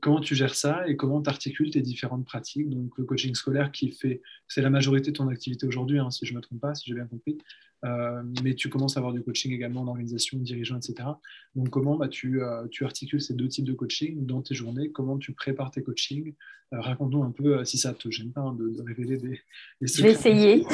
[0.00, 3.72] comment tu gères ça et comment tu articules tes différentes pratiques Donc le coaching scolaire
[3.72, 6.60] qui fait, c'est la majorité de ton activité aujourd'hui, hein, si je ne me trompe
[6.60, 7.38] pas, si j'ai bien compris.
[7.84, 11.08] Euh, mais tu commences à avoir du coaching également en organisation, dirigeant, etc.
[11.54, 14.90] Donc, comment bah, tu, euh, tu, articules ces deux types de coaching dans tes journées
[14.90, 16.34] Comment tu prépares tes coachings
[16.72, 19.40] euh, Raconte-nous un peu, si ça ne te gêne pas, hein, de, révéler des,
[19.80, 20.64] Je vais essayer.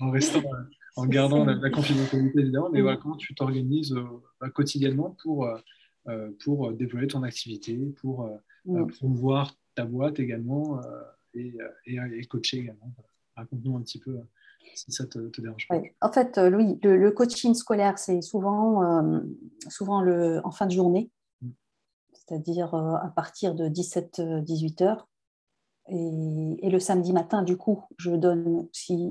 [0.00, 0.42] en restant,
[0.96, 3.94] en gardant la, confidentialité évidemment, mais voilà, comment tu t'organises
[4.40, 5.48] bah, quotidiennement pour,
[6.44, 8.30] pour déployer ton activité, pour
[8.98, 10.80] promouvoir ta boîte également
[11.34, 12.92] et, et, coacher également.
[13.36, 14.20] Raconte-nous un petit peu
[14.74, 15.80] si ça te, dérange pas.
[16.00, 19.20] En fait, euh, Louis, le, coaching scolaire, c'est souvent, euh,
[19.68, 21.10] souvent le, en fin de journée,
[21.42, 21.50] mm.
[22.12, 25.08] c'est-à-dire euh, à partir de 17-18 heures.
[25.88, 29.10] Et, le samedi matin, du coup, je donne aussi,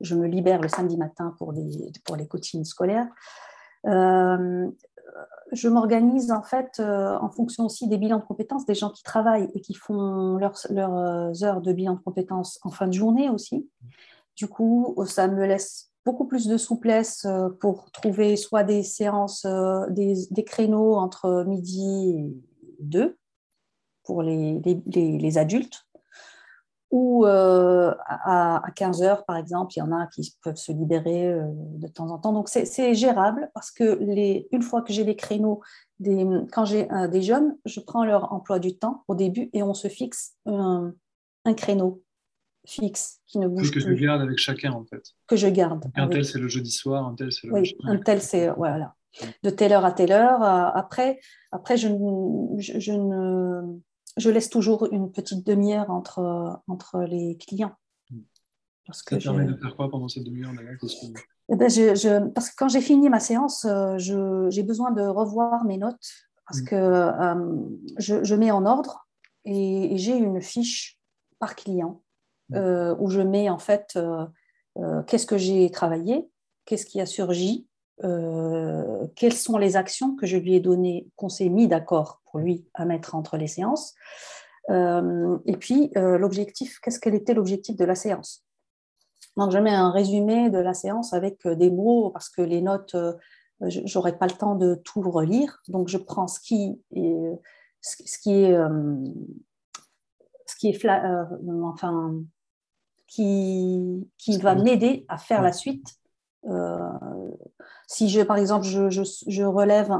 [0.00, 3.08] je me libère le samedi matin pour les, coachings scolaires.
[3.84, 9.50] je m'organise en fait en fonction aussi des bilans de compétences des gens qui travaillent
[9.54, 13.68] et qui font leurs, leurs heures de bilan de compétences en fin de journée aussi.
[14.36, 19.44] Du coup, ça me laisse beaucoup plus de souplesse euh, pour trouver soit des séances,
[19.44, 22.36] euh, des, créneaux entre midi et
[22.78, 23.18] deux
[24.04, 25.85] pour les, adultes,
[26.90, 31.34] ou euh, à, 15 heures, par exemple, il y en a qui peuvent se libérer
[31.34, 32.32] de temps en temps.
[32.32, 35.60] Donc, c'est gérable parce que les, une fois que j'ai les créneaux,
[35.98, 39.74] des, quand j'ai des jeunes, je prends leur emploi du temps au début et on
[39.74, 40.92] se fixe un
[41.54, 42.02] créneau
[42.66, 43.84] fixe, qui ne bouge que plus.
[43.84, 45.02] Que je garde avec chacun, en fait.
[45.26, 45.84] Que je garde.
[45.94, 48.50] Un tel, c'est le jeudi soir, un tel, c'est le Oui, un tel, c'est.
[48.50, 48.94] Voilà.
[49.42, 50.42] De telle heure à telle heure.
[50.42, 51.18] Euh, après,
[51.50, 51.88] après je,
[52.58, 53.78] je, je, ne,
[54.16, 57.74] je laisse toujours une petite demi-heure entre, entre les clients.
[58.86, 60.52] Parce que Ça permet de faire quoi pendant cette demi-heure
[61.48, 65.64] eh ben je, Parce que quand j'ai fini ma séance, euh, j'ai besoin de revoir
[65.64, 65.96] mes notes
[66.46, 66.64] parce mm.
[66.66, 67.34] que euh,
[67.98, 69.08] je, mets en ordre
[69.44, 70.98] et j'ai une fiche
[71.38, 72.02] par client
[72.54, 74.24] euh, où je mets en fait euh,
[74.78, 76.28] euh, qu'est-ce que j'ai travaillé,
[76.64, 77.65] qu'est-ce qui a surgi,
[78.02, 82.66] quelles sont les actions que je lui ai données, qu'on s'est mis d'accord pour lui
[82.74, 83.94] à mettre entre les séances.
[84.68, 88.44] et puis, l'objectif, qu'est-ce quel était l'objectif de la séance?
[89.36, 92.96] Donc, je mets un résumé de la séance avec des mots parce que les notes,
[93.60, 95.62] j'aurais pas le temps de tout relire.
[95.68, 97.40] Donc, je prends ce qui est,
[97.80, 98.58] ce qui est,
[100.46, 100.86] ce qui est
[101.62, 102.14] enfin,
[103.06, 105.86] qui, qui va m'aider à faire la suite.
[106.48, 106.88] Euh,
[107.86, 109.90] si je, par exemple, je, relève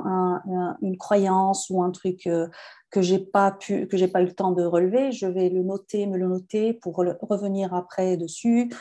[0.82, 2.48] une croyance ou un truc euh,
[2.90, 5.62] que j'ai pas pu, que j'ai pas eu le temps de relever, je vais le
[5.62, 8.72] noter, me le noter pour revenir après dessus.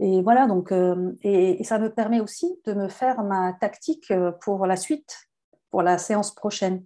[0.00, 4.66] Et voilà, donc, euh, et, ça me permet aussi de me faire ma tactique pour
[4.66, 5.28] la suite,
[5.70, 6.84] pour la séance prochaine.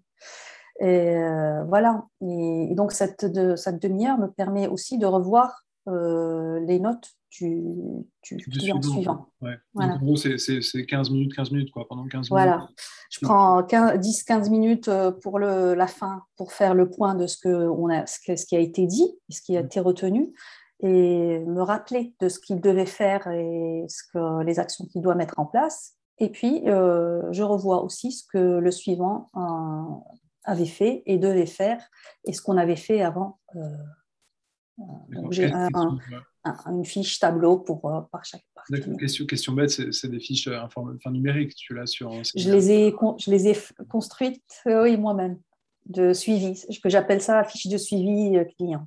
[0.80, 1.14] Et
[1.68, 2.05] voilà.
[2.20, 7.62] Et, donc, cette demi-heure me permet aussi de revoir euh, les notes du,
[8.22, 9.26] du, client suivant.
[9.74, 12.57] En gros, c'est 15 minutes, 15 minutes, quoi, pendant 15 voilà.
[12.57, 12.70] minutes.
[13.11, 17.39] Je prends 10-15 minutes euh, pour le, la fin, pour faire le point de ce,
[17.39, 20.32] que on a, ce, qui a été dit, ce qui a été retenu,
[20.80, 25.14] et me rappeler de ce qu'il devait faire et ce que, les actions qu'il doit
[25.14, 25.95] mettre en place.
[26.18, 29.28] Et puis, euh, je revois aussi ce que le suivant
[30.45, 31.82] avait fait et devait faire,
[32.24, 33.39] et ce qu'on avait fait avant
[35.31, 35.53] j'ai
[36.66, 38.97] une fiche tableau pour, euh, par chaque partie.
[38.99, 42.12] Question, question bête, c'est des fiches euh, enfin, numériques, tu l'as sur...
[42.12, 43.57] Je les, ai, je les ai
[43.89, 45.39] construites, euh, oui, moi-même,
[45.87, 48.87] de suivi, que j'appelle ça fiche de suivi client.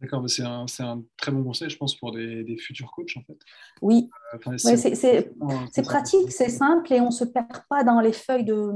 [0.00, 3.22] D'accord, c'est un, un, très bon conseil, je pense, pour des, des futurs coachs, en
[3.22, 3.38] fait.
[3.82, 4.08] Oui,
[4.56, 8.70] c'est pratique, c'est simple, et on ne se perd pas dans les feuilles de,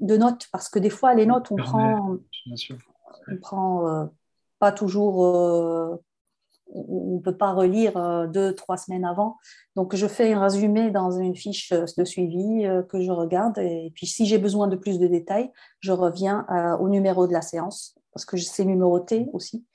[0.00, 2.16] de, notes, parce que des fois, les notes, on prend...
[2.46, 2.76] Bien sûr.
[3.28, 4.10] On prend
[4.64, 6.02] pas toujours, euh,
[6.68, 9.36] on ne peut pas relire euh, deux, trois semaines avant.
[9.76, 13.58] Donc, je fais un résumé dans une fiche de suivi euh, que je regarde.
[13.58, 15.50] Et puis, si j'ai besoin de plus de détails,
[15.80, 16.46] je reviens
[16.80, 19.66] au numéro de la séance parce que c'est numéroté aussi.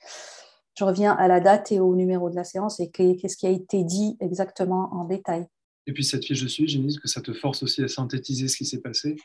[0.75, 3.51] je reviens à la date et au numéro de la séance et qu'est-ce qui a
[3.51, 5.45] été dit exactement en détail.
[5.85, 8.57] Et puis cette fiche de suivi, j'imagine que ça te force aussi à synthétiser ce
[8.57, 9.17] qui s'est passé.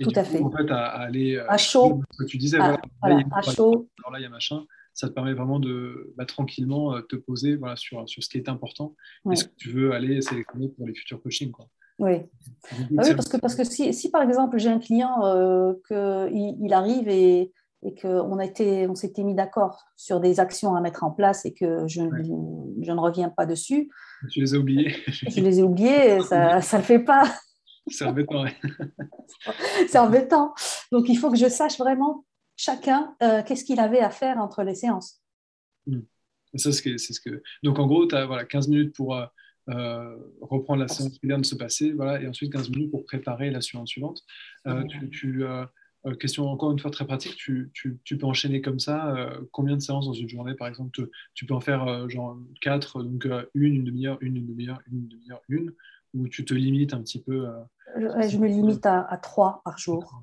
[0.00, 0.40] Tout à fait.
[0.40, 2.00] En fait, à, aller à chaud.
[2.12, 3.90] Ce que tu disais, à, voilà, à chaud.
[3.98, 4.64] Alors là, il y a machin
[4.94, 8.48] ça te permet vraiment de bah, tranquillement te poser voilà, sur, sur ce qui est
[8.48, 8.94] important
[9.30, 11.50] et ce que tu veux aller sélectionner pour les futurs coachings.
[11.50, 11.68] Quoi.
[11.98, 12.16] Oui,
[12.72, 16.56] ah oui parce que, parce que si, si par exemple j'ai un client euh, qu'il
[16.60, 17.52] il arrive et,
[17.84, 21.86] et qu'on on s'était mis d'accord sur des actions à mettre en place et que
[21.86, 22.02] je,
[22.80, 23.90] je ne reviens pas dessus.
[24.30, 24.96] Tu les as oubliés.
[25.06, 27.24] je les ai oubliés, ça ne le fait pas.
[27.86, 28.44] C'est embêtant.
[29.88, 30.54] C'est embêtant.
[30.92, 32.24] Donc il faut que je sache vraiment
[32.62, 35.20] chacun euh, qu'est-ce qu'il avait à faire entre les séances.
[35.86, 36.02] Hmm.
[36.54, 37.42] Ça, c'est ce que...
[37.62, 39.24] Donc en gros, tu as voilà, 15 minutes pour euh,
[39.70, 43.04] euh, reprendre la séance qui vient de se passer, voilà, et ensuite 15 minutes pour
[43.04, 44.22] préparer la séance suivante.
[44.66, 45.64] Euh, tu, euh,
[46.20, 50.06] question encore une fois très pratique, tu, tu, peux enchaîner comme ça combien de séances
[50.06, 50.90] dans une journée par exemple?
[51.34, 55.40] Tu, peux en faire genre 4, donc une, une demi-heure, une, une demi-heure, une demi-heure,
[55.48, 55.72] une,
[56.14, 57.48] ou tu te limites un petit peu
[57.96, 60.22] je, me limite à, à 3 par jour.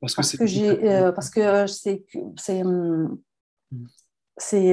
[0.00, 2.06] Parce que, parce que c'est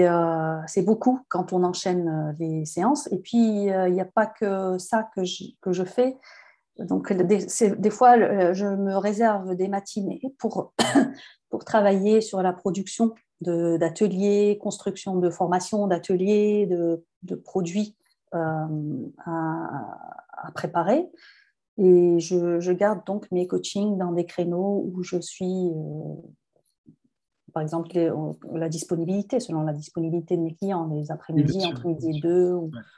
[0.08, 3.08] euh, c'est beaucoup quand on enchaîne euh, les séances.
[3.12, 6.18] Et puis, euh, il n'y a pas que ça que je, que je fais.
[6.80, 10.74] Donc, des, des, fois, je me réserve des matinées pour,
[11.50, 17.96] pour travailler sur la production d'ateliers, construction de formations, d'ateliers, de, de, produits
[18.32, 18.68] à,
[19.26, 21.10] à, préparer.
[21.78, 25.70] Et je, je, garde donc mes coachings dans des créneaux où je suis
[27.58, 27.90] par exemple,
[28.54, 32.54] la disponibilité, selon la disponibilité de mes clients, les après-midi, entre midi et deux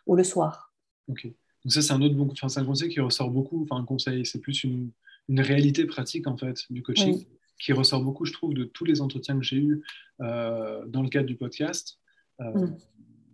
[0.06, 0.74] ou, le soir.
[1.08, 1.24] Ok.
[1.64, 3.64] Donc ça, c'est un autre bon, enfin, un conseil qui ressort beaucoup.
[3.64, 4.92] Enfin, un conseil, c'est plus une,
[5.30, 7.26] une, réalité pratique en fait du coaching
[7.58, 9.82] qui ressort beaucoup, je trouve, de tous les entretiens que j'ai eus
[10.20, 11.98] euh, dans le cadre du podcast.
[12.42, 12.78] Euh, mm.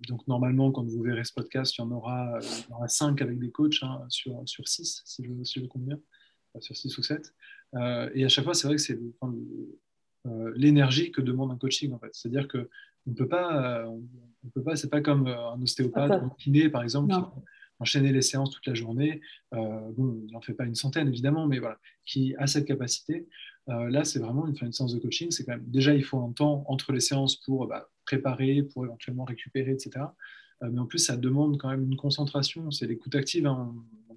[0.07, 3.21] Donc normalement, quand vous verrez ce podcast, il y en aura, il y aura cinq
[3.21, 5.99] avec des coachs hein, sur, sur six, si je, si je compte bien,
[6.59, 7.33] sur six ou sept.
[7.75, 8.99] Euh, et à chaque fois, c'est vrai que c'est
[10.25, 12.09] euh, l'énergie que demande un coaching en fait.
[12.13, 12.69] C'est-à-dire que
[13.07, 13.85] on peut pas, euh,
[14.43, 17.21] on, peut pas, c'est pas comme un ostéopathe ou un kiné par exemple qui
[17.79, 19.19] enchaîner les séances toute la journée.
[19.51, 23.27] bon, il n'en fait pas une centaine évidemment, mais voilà, qui a cette capacité.
[23.67, 25.29] là, c'est vraiment une, une, séance de coaching.
[25.29, 28.85] C'est quand même déjà il faut un temps entre les séances pour bah, préparer, pour
[28.85, 30.05] éventuellement récupérer, etc.
[30.61, 32.71] mais en plus, ça demande quand même une concentration.
[32.71, 33.45] C'est l'écoute active.
[33.45, 33.75] Hein,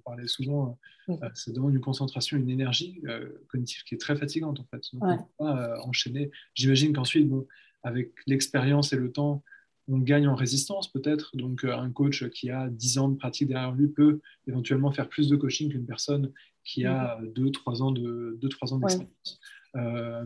[0.09, 0.77] parlait souvent,
[1.09, 4.81] euh, ça demande une concentration, une énergie euh, cognitive qui est très fatigante en fait.
[4.93, 6.31] Donc, on peut pas euh, enchaîner.
[6.55, 7.45] J'imagine qu'ensuite, bon,
[7.83, 9.43] avec l'expérience et le temps,
[9.87, 11.35] on gagne en résistance peut-être.
[11.35, 15.29] Donc, un coach qui a 10 ans de pratique derrière lui peut éventuellement faire plus
[15.29, 16.31] de coaching qu'une personne
[16.63, 19.39] qui a 2-3 ans de deux, trois ans d'expérience.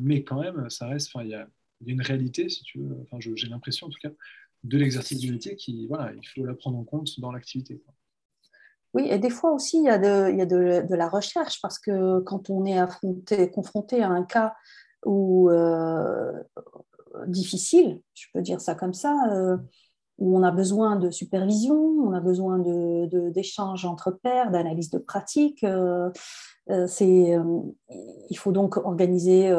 [0.02, 1.48] mais quand même, ça reste, il y a,
[1.86, 4.12] y a, une réalité, si tu veux, enfin, j'ai l'impression en tout cas,
[4.64, 7.82] de l'exercice du métier qui, voilà, il faut la prendre en compte dans l'activité.
[8.94, 11.60] Oui, et des fois aussi, il y a, de, il y a de, la recherche,
[11.62, 14.54] parce que quand on est affronté, confronté à un cas
[15.08, 16.32] euh,
[17.28, 19.58] difficile, je peux dire ça comme ça, euh,
[20.18, 25.00] où on a besoin de supervision, on a besoin d'échanges de, entre pairs, d'analyse de
[25.00, 25.64] pratique.
[25.64, 26.10] Euh,
[26.88, 27.38] c'est,
[28.30, 29.54] il faut donc organiser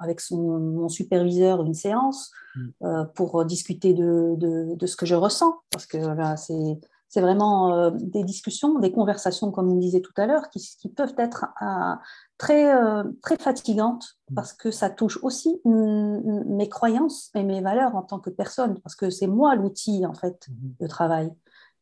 [0.00, 3.04] avec son, mon superviseur une séance mmh.
[3.16, 6.78] pour discuter de, de, ce que je ressens, parce que là, c'est
[7.10, 11.14] c'est vraiment euh, des discussions, des conversations, comme on disait tout à l'heure, qui, peuvent
[11.18, 11.96] être euh,
[12.38, 14.34] très, euh, très fatigantes mmh.
[14.36, 18.94] parce que ça touche aussi mes croyances et mes valeurs en tant que personne, parce
[18.94, 20.84] que c'est moi l'outil en fait mmh.
[20.84, 21.32] de travail.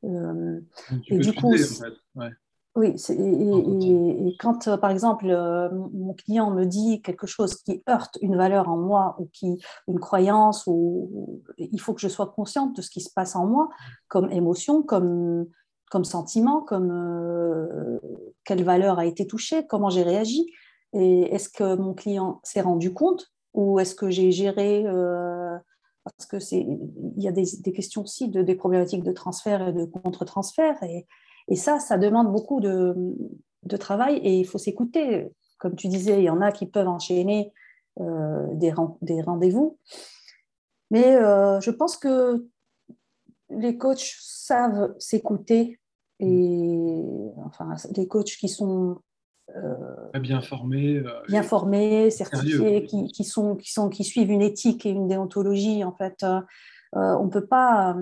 [0.02, 1.54] et du coup,
[2.78, 8.18] oui, et, quand, euh, par exemple, euh, mon client me dit quelque chose qui heurte
[8.22, 12.76] une valeur en moi ou qui une croyance, ou, il faut que je sois consciente
[12.76, 13.68] de ce qui se passe en moi
[14.06, 15.46] comme émotion, comme,
[15.90, 17.98] comme sentiment, comme euh,
[18.44, 20.46] quelle valeur a été touchée, comment j'ai réagi,
[20.92, 24.84] et est-ce que mon client s'est rendu compte ou est-ce que j'ai géré
[26.04, 29.68] parce que c'est il y a des, des questions aussi de des problématiques de transfert
[29.68, 31.06] et de contre-transfert et
[31.48, 32.94] et ça, ça demande beaucoup de,
[33.78, 35.28] travail et il faut s'écouter.
[35.58, 37.52] Comme tu disais, il y en a qui peuvent enchaîner
[38.00, 38.72] euh, des,
[39.02, 39.78] des rendez-vous.
[40.90, 42.46] Mais euh, je pense que
[43.50, 45.80] les coachs savent s'écouter
[46.20, 49.00] et enfin les coachs qui sont
[49.56, 54.86] euh, bien formés, bien formés, certifiés, qui, qui, sont, qui, sont, qui suivent une éthique
[54.86, 55.84] et une déontologie.
[55.84, 56.24] En fait,
[56.92, 57.96] on ne peut pas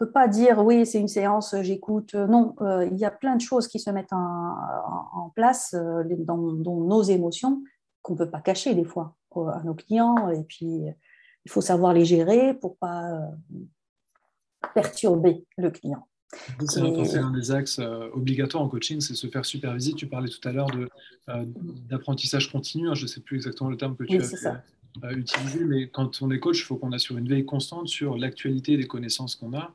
[0.00, 2.14] peut pas dire oui, c'est une séance, j'écoute.
[2.14, 6.38] Non, euh, il y a plein de choses qui se mettent en, place euh, dans,
[6.38, 7.62] nos émotions
[8.02, 10.30] qu'on ne peut pas cacher des fois à nos clients.
[10.30, 10.80] Et puis,
[11.44, 13.20] il faut savoir les gérer pour pas
[14.74, 16.08] perturber le client.
[16.66, 17.80] C'est un des axes
[18.14, 19.92] obligatoires en coaching, c'est se faire superviser.
[19.92, 20.68] Tu parlais tout à l'heure
[21.90, 22.88] d'apprentissage continu.
[22.88, 24.18] Hein, je ne sais plus exactement le terme que tu
[25.02, 28.16] as utiliser, mais quand on est coach, il faut qu'on assure une veille constante sur
[28.16, 29.72] l'actualité des connaissances qu'on a.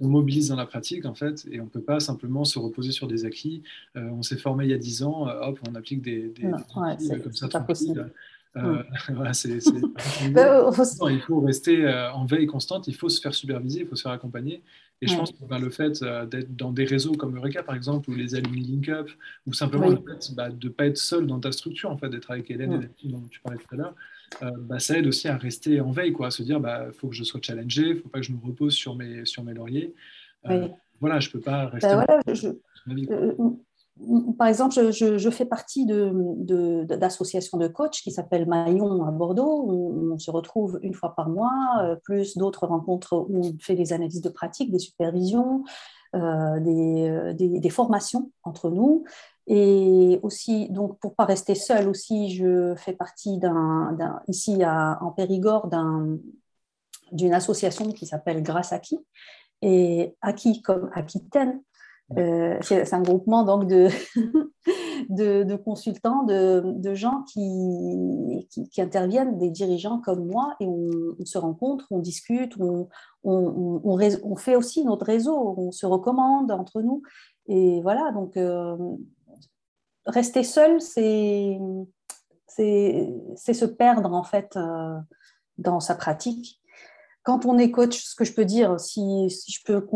[0.00, 2.92] On mobilise dans la pratique, en fait, et on ne peut pas simplement se reposer
[2.92, 3.62] sur des acquis.
[3.96, 6.46] Euh, on s'est formé il y a 10 ans, euh, hop, on applique des, des,
[6.46, 8.12] euh, comme ça, possible.
[9.08, 9.58] voilà, c'est,
[10.30, 10.70] bah,
[11.10, 14.12] il faut rester en veille constante, il faut se faire superviser, il faut se faire
[14.12, 14.62] accompagner.
[15.00, 18.08] Et je pense que ben, le fait d'être dans des réseaux comme Eureka, par exemple,
[18.10, 19.10] ou les Alumni Link Up,
[19.46, 22.08] ou simplement le fait bah, de ne pas être seul dans ta structure, en fait,
[22.10, 23.94] d'être avec Hélène et et dont tu parlais tout à l'heure,
[24.42, 26.86] euh, bah, ça aide aussi à rester en veille, quoi, à se dire, il bah,
[26.92, 29.24] faut que je sois challengé, il ne faut pas que je me repose sur mes,
[29.24, 29.94] sur mes lauriers.
[30.50, 30.68] Euh,
[31.00, 31.88] voilà, je ne peux pas rester.
[31.88, 32.06] Bah,
[33.10, 33.32] euh,
[34.36, 39.64] par exemple, je, je, fais partie d'associations de, de, coachs qui s'appellent Maillon à Bordeaux,
[39.68, 43.92] où on se retrouve une fois par mois, plus d'autres rencontres où on fait des
[43.92, 45.62] analyses de pratique, des supervisions,
[46.14, 49.04] des, des, des, formations entre nous.
[49.46, 55.10] Et aussi, donc pour pas rester seule aussi, je fais partie d'un, ici à, en
[55.10, 55.68] Périgord
[57.12, 58.98] d'une association qui s'appelle Grâce Aki.
[59.60, 61.60] Et Aki comme Aquitaine,
[62.16, 63.88] euh, c'est, un groupement donc de,
[65.08, 71.86] de, consultants, de, gens qui, qui, interviennent, des dirigeants comme moi, et on, se rencontre,
[71.90, 72.88] on discute, on,
[73.24, 77.02] on, fait aussi notre réseau, on se recommande entre nous.
[77.46, 78.76] Et voilà, donc euh,
[80.06, 81.58] rester seul, c'est
[82.48, 84.98] se perdre en fait euh,
[85.58, 86.60] dans sa pratique.
[87.24, 89.86] Quand on est coach, ce que je peux dire, si, je peux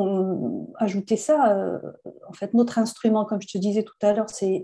[0.77, 1.79] ajouter ça, euh,
[2.27, 4.63] en fait, notre instrument, comme je te disais tout à l'heure, c'est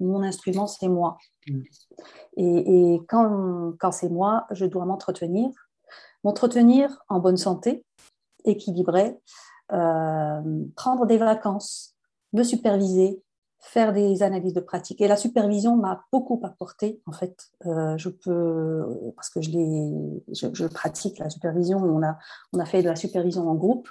[0.00, 1.16] mon instrument, c'est moi.
[1.48, 1.62] Mm.
[2.36, 5.50] Et, quand, quand c'est moi, je dois m'entretenir,
[6.22, 7.84] m'entretenir en bonne santé,
[8.44, 9.18] équilibré,
[9.72, 11.96] euh, prendre des vacances,
[12.34, 13.22] me superviser,
[13.62, 15.00] faire des analyses de pratique.
[15.00, 17.48] Et la supervision m'a beaucoup apporté, en fait.
[17.64, 18.84] Euh, je peux,
[19.14, 19.50] parce que je,
[20.32, 22.18] je, je, pratique la supervision, on a,
[22.52, 23.88] on a fait de la supervision en groupe.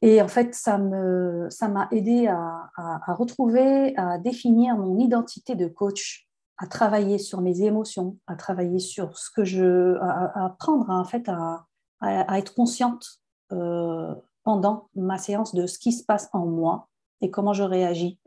[0.00, 5.66] Et en fait, ça m'a ça aidé à, à, retrouver, à définir mon identité de
[5.68, 6.26] coach,
[6.56, 9.96] à travailler sur mes émotions, à travailler sur ce que je.
[10.00, 11.66] à, apprendre, en fait, à,
[12.00, 13.20] à être consciente
[13.52, 16.88] euh, pendant ma séance de ce qui se passe en moi
[17.20, 18.18] et comment je réagis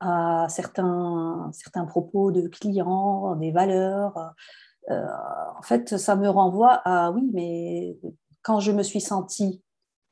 [0.00, 4.34] à certains, certains propos de clients, des valeurs.
[4.90, 5.06] Euh,
[5.58, 7.98] en fait, ça me renvoie à oui, mais
[8.42, 9.62] quand je me suis sentie,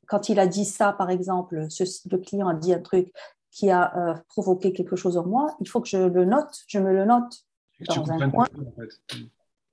[0.07, 3.13] quand il a dit ça, par exemple, ce, le client a dit un truc
[3.51, 6.79] qui a euh, provoqué quelque chose en moi, il faut que je le note, je
[6.79, 7.45] me le note
[7.89, 8.47] dans un coin.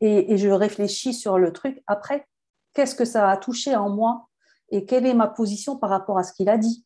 [0.01, 2.27] et, et je réfléchis sur le truc après.
[2.73, 4.27] Qu'est-ce que ça a touché en moi
[4.69, 6.85] et quelle est ma position par rapport à ce qu'il a dit?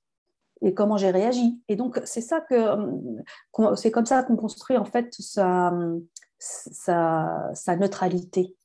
[0.62, 1.62] Et comment j'ai réagi.
[1.68, 2.56] Et donc, c'est ça que
[3.76, 5.74] c'est comme ça qu'on construit en fait sa,
[6.40, 8.56] sa, sa neutralité.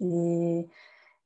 [0.00, 0.68] Et,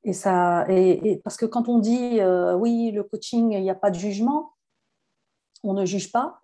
[0.05, 3.75] et ça, et, parce que quand on dit euh, oui, le coaching, il n'y a
[3.75, 4.55] pas de jugement,
[5.63, 6.41] on ne juge pas.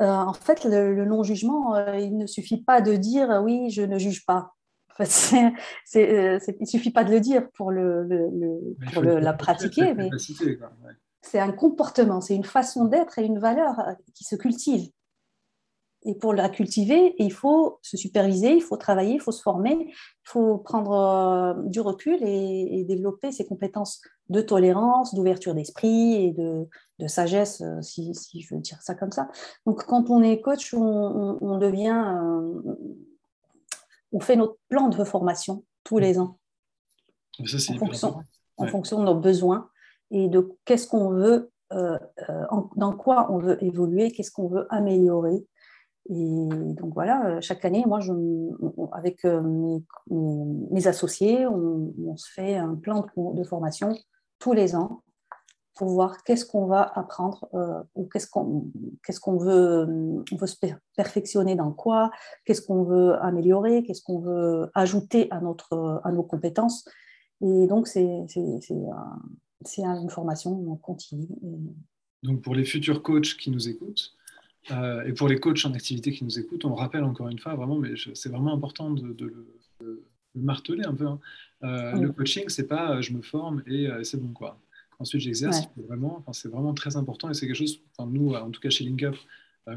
[0.00, 3.98] Euh, en fait, le, non-jugement, euh, il ne suffit pas de dire oui, je ne
[3.98, 4.52] juge pas.
[4.90, 5.32] En fait,
[5.94, 8.06] il ne suffit pas de le dire pour, le,
[8.92, 9.94] pour la pratiquer.
[9.94, 10.10] Mais,
[11.24, 14.90] c'est un comportement, c'est une façon d'être et une valeur euh, qui se cultive.
[16.06, 19.76] Et pour la cultiver, il faut se superviser, il faut travailler, il faut se former,
[19.80, 19.94] il
[20.24, 26.68] faut prendre euh, du recul et, développer ses compétences de tolérance, d'ouverture d'esprit et de,
[27.08, 29.28] sagesse, euh, si, je veux dire ça comme ça.
[29.64, 32.20] Donc, quand on est coach, on, devient,
[34.12, 36.38] on fait notre plan de formation tous les ans,
[37.40, 38.16] en, fonction,
[38.58, 39.70] en fonction de nos besoins
[40.10, 41.98] et de qu'est-ce qu'on veut, euh,
[42.28, 42.44] euh,
[42.76, 45.44] dans quoi on veut évoluer, qu'est-ce qu'on veut améliorer.
[46.10, 48.12] Et donc voilà, euh, chaque année, moi, je,
[48.92, 53.96] avec mes, mes, associés, on, se fait un plan de, formation
[54.38, 55.02] tous les ans
[55.74, 57.48] pour voir qu'est-ce qu'on va apprendre
[57.96, 58.70] ou qu'est-ce qu'on
[59.04, 60.56] qu'est-ce veut, veut se
[60.94, 62.10] perfectionner dans quoi,
[62.44, 66.84] qu'est-ce qu'on veut améliorer, qu'est-ce qu'on veut ajouter à, notre, à nos compétences.
[67.40, 68.26] Et donc, c'est
[69.78, 71.28] une formation continue.
[72.22, 74.14] Donc pour les futurs coachs qui nous écoutent,
[74.70, 77.54] euh, et pour les coachs en activité qui nous écoutent, on rappelle encore une fois,
[77.54, 79.14] vraiment, mais c'est vraiment important de,
[79.80, 80.04] le,
[80.34, 81.06] marteler un peu.
[81.06, 81.20] Hein.
[81.62, 84.58] Euh, le coaching, c'est pas euh, je me forme et c'est bon quoi.
[84.98, 85.62] Ensuite, j'exerce.
[85.76, 88.84] Vraiment, c'est vraiment très important et c'est quelque chose, enfin, nous, en tout cas chez
[88.84, 89.16] LinkUp,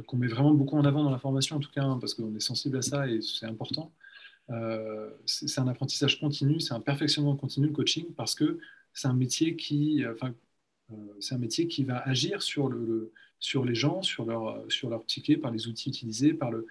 [0.06, 2.34] qu'on met vraiment beaucoup en avant dans la formation, en tout cas, hein, parce qu'on
[2.36, 3.92] est sensible à ça et c'est important.
[5.26, 8.60] c'est un apprentissage continu, c'est un perfectionnement continu le coaching parce que
[8.99, 10.34] c'est un métier qui, enfin,
[11.19, 15.03] c'est un métier qui va agir sur le, sur les gens, sur leur, sur leur
[15.03, 16.65] psyché, par les outils utilisés, par le,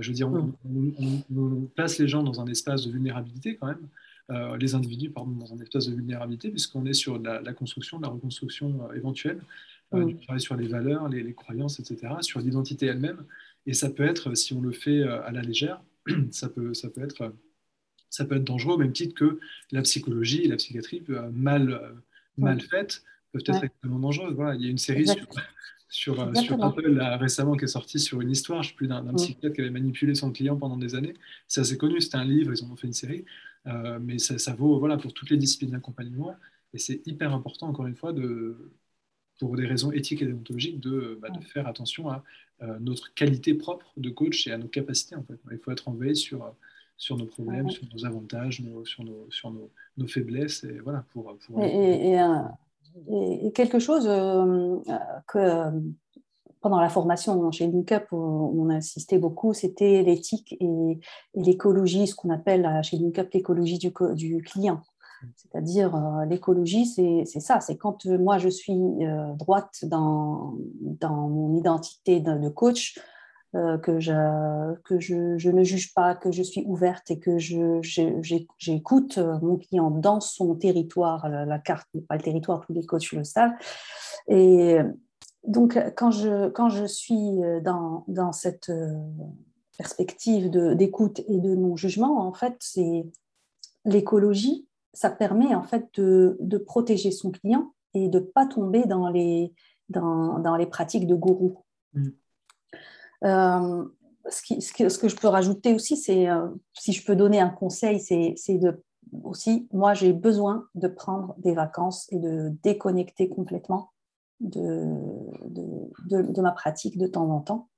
[0.00, 3.88] je veux dire, on, on, place les gens dans un espace de vulnérabilité quand même,
[4.30, 8.08] euh, les individus pardon, dans un espace de vulnérabilité, puisqu'on est sur la, construction, la
[8.08, 9.40] reconstruction euh, éventuelle,
[9.92, 13.24] euh, du travail sur les valeurs, les, croyances, etc., sur l'identité elle-même.
[13.66, 15.82] Et ça peut être, si on le fait à la légère,
[16.30, 17.34] ça peut, ça peut, être,
[18.10, 19.38] ça peut être dangereux au même titre que
[19.70, 21.80] la psychologie et la psychiatrie mal,
[22.36, 24.34] mal faites peuvent être extrêmement dangereuses.
[24.34, 25.26] Voilà, il y a une série sur,
[25.88, 29.54] sur, sur, Apple récemment qui est sortie sur une histoire, je sais plus, d'un psychiatre
[29.54, 31.14] qui avait manipulé son client pendant des années.
[31.46, 33.24] C'est assez connu, c'était un livre, ils en ont fait une série.
[33.66, 36.34] Euh, mais ça, vaut voilà, pour toutes les disciplines d'accompagnement.
[36.72, 38.70] Et c'est hyper important, encore une fois, de,
[39.38, 42.24] pour des raisons éthiques et déontologiques, de, bah, de faire attention à
[42.62, 45.16] euh, notre qualité propre de coach et à nos capacités.
[45.16, 45.38] En fait.
[45.50, 46.54] Il faut être en veille sur,
[47.00, 50.64] sur nos problèmes, sur nos avantages, sur, nos, sur nos, nos, faiblesses.
[50.64, 51.62] Et, voilà, pour, pour...
[51.62, 54.76] Et, et, quelque chose euh,
[55.26, 55.72] que
[56.60, 61.00] pendant la formation chez LinkUp, on, a insisté beaucoup, c'était l'éthique et,
[61.34, 64.82] l'écologie, ce qu'on appelle chez LinkUp l'écologie du, du, client.
[65.36, 71.28] C'est-à-dire, euh, l'écologie, c'est ça, c'est quand euh, moi je suis euh, droite dans, dans
[71.28, 72.98] mon identité de, coach,
[73.52, 79.56] que, je, que je, ne juge pas, que je suis ouverte et que j'écoute mon
[79.56, 81.28] client dans son territoire.
[81.28, 83.52] La, carte n'est pas le territoire, tous les coachs le savent.
[84.28, 84.78] Et,
[85.46, 88.94] donc, quand je, quand je suis euh, dans, dans cette euh,
[89.78, 93.06] perspective d'écoute et de non-jugement, en fait, c'est
[93.86, 98.84] l'écologie, ça permet en fait de, de, protéger son client et de ne pas tomber
[98.84, 99.54] dans les,
[99.88, 101.64] dans, dans les pratiques de gourou.
[101.94, 102.08] Mm.
[103.24, 103.84] Euh,
[104.28, 106.28] ce, que, je peux rajouter aussi, c'est,
[106.74, 108.34] si je peux donner un conseil, c'est
[109.24, 113.90] aussi, moi j'ai besoin de prendre des vacances et de déconnecter complètement
[114.40, 117.68] de, ma pratique de temps en temps.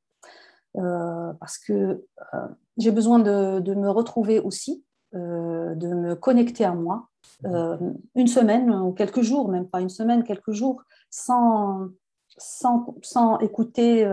[0.79, 2.49] Euh, parce que euh,
[2.79, 7.09] j'ai besoin de, me retrouver aussi, euh, de me connecter à moi,
[7.45, 11.89] une semaine ou quelques jours, même pas une semaine, quelques jours, sans,
[12.37, 14.09] sans, sans écouter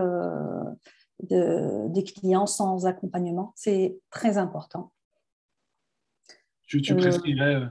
[1.28, 3.52] des clients, sans accompagnement.
[3.56, 4.92] C'est très important.
[6.66, 7.62] Tu, tu prescrirais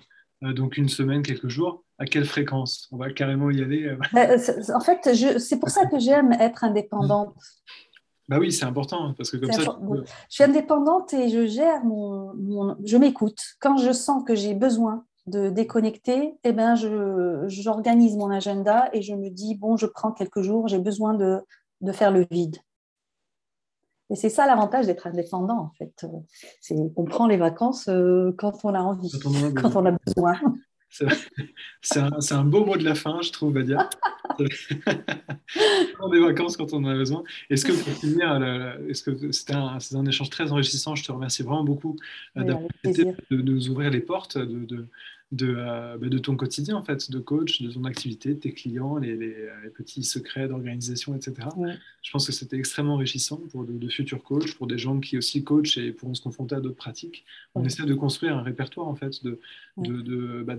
[0.41, 2.87] donc une semaine, quelques jours à quelle fréquence?
[2.91, 3.85] On va carrément y aller.
[3.85, 3.97] Euh.
[4.15, 7.35] Euh, en fait, c'est pour ça que j'aime être indépendante.
[8.29, 9.61] Bah oui, c'est important hein, parce que comme ça.
[9.61, 13.39] Je suis indépendante et je gère mon, je m'écoute.
[13.59, 16.75] Quand je sens que j'ai besoin de déconnecter, eh ben
[17.47, 21.39] j'organise mon agenda et je me dis bon, je prends quelques jours, j'ai besoin de,
[21.81, 22.57] de faire le vide.
[24.11, 26.05] Et c'est ça l'avantage d'être indépendant, en fait.
[26.61, 29.11] C'est qu'on prend les vacances euh, quand on a envie,
[29.55, 30.39] quand on a besoin.
[31.81, 33.87] C'est un, un, beau mot de la fin, je trouve, Badia.
[35.93, 37.23] Prendre des vacances quand on en a besoin.
[37.49, 38.43] Est-ce que pour finir,
[38.89, 41.95] est-ce que c'était un, un, échange très enrichissant Je te remercie vraiment beaucoup
[42.37, 42.43] euh,
[42.83, 44.87] de, nous ouvrir les portes, de, de,
[45.41, 48.97] euh, bah, de, ton quotidien, en fait, de coach, de ton activité, de tes clients,
[48.97, 49.35] les, les,
[49.75, 51.47] petits secrets d'organisation, etc.
[52.01, 55.43] Je pense que c'était extrêmement enrichissant pour de, futurs coachs, pour des gens qui aussi
[55.43, 57.25] coachent et pourront se confronter à d'autres pratiques.
[57.53, 59.39] On essaie de construire un répertoire, en fait, de,
[60.43, 60.55] bah,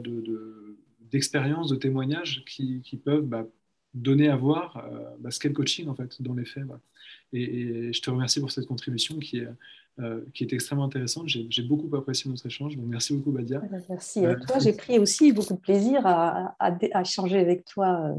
[1.10, 3.46] d'expériences, de, témoignages qui, qui peuvent bah,
[3.94, 6.64] donner à voir euh, ce qu'est le coaching, en fait, dans les faits.
[7.32, 9.48] Et, et, je te remercie pour cette contribution qui est
[9.98, 11.28] euh, qui est extrêmement intéressante.
[11.28, 13.60] J'ai beaucoup apprécié notre échange, donc merci beaucoup Badia.
[13.62, 17.38] Eh ben, merci à euh, toi, j'ai pris aussi beaucoup de plaisir à, à, échanger
[17.38, 18.14] avec toi.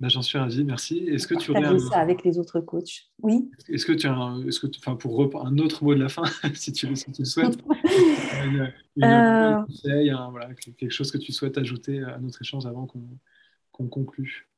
[0.00, 0.98] Ben, J'en suis ravi, merci.
[0.98, 1.78] Est-ce que tu aurais un...
[1.78, 3.48] ça avec les autres coachs Oui.
[3.68, 6.24] Est-ce que tu as, un, est-ce que, enfin, pour un autre mot de la fin,
[6.54, 7.58] si tu, si tu le souhaites,
[9.00, 14.49] un conseil, voilà, quelque chose que tu souhaites ajouter à notre échange avant qu'on conclue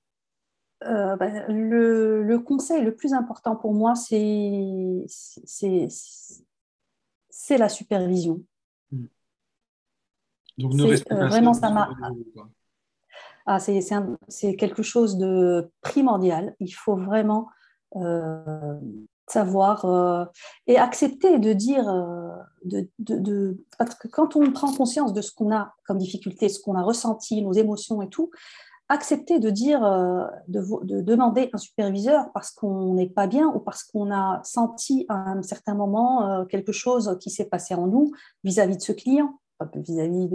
[0.85, 5.07] ben, le, le, conseil le plus important pour moi, c'est
[7.59, 8.43] la supervision.
[10.59, 11.91] Donc, ne euh, vraiment, ça m'a.
[13.47, 16.55] Ah, c'est quelque chose de primordial.
[16.61, 17.49] Il faut vraiment
[17.97, 18.79] euh,
[19.27, 20.25] savoir euh,
[20.69, 21.85] et accepter de dire,
[22.65, 26.61] de, de, parce que quand on prend conscience de ce qu'on a comme difficulté, ce
[26.61, 28.31] qu'on a ressenti, nos émotions et tout,
[28.93, 33.85] accepter de dire, euh, de, demander un superviseur parce qu'on n'est pas bien ou parce
[33.85, 38.13] qu'on a senti à un certain moment euh, quelque chose qui s'est passé en nous
[38.45, 39.41] vis-à-vis de ce client,
[39.75, 40.29] vis-à-vis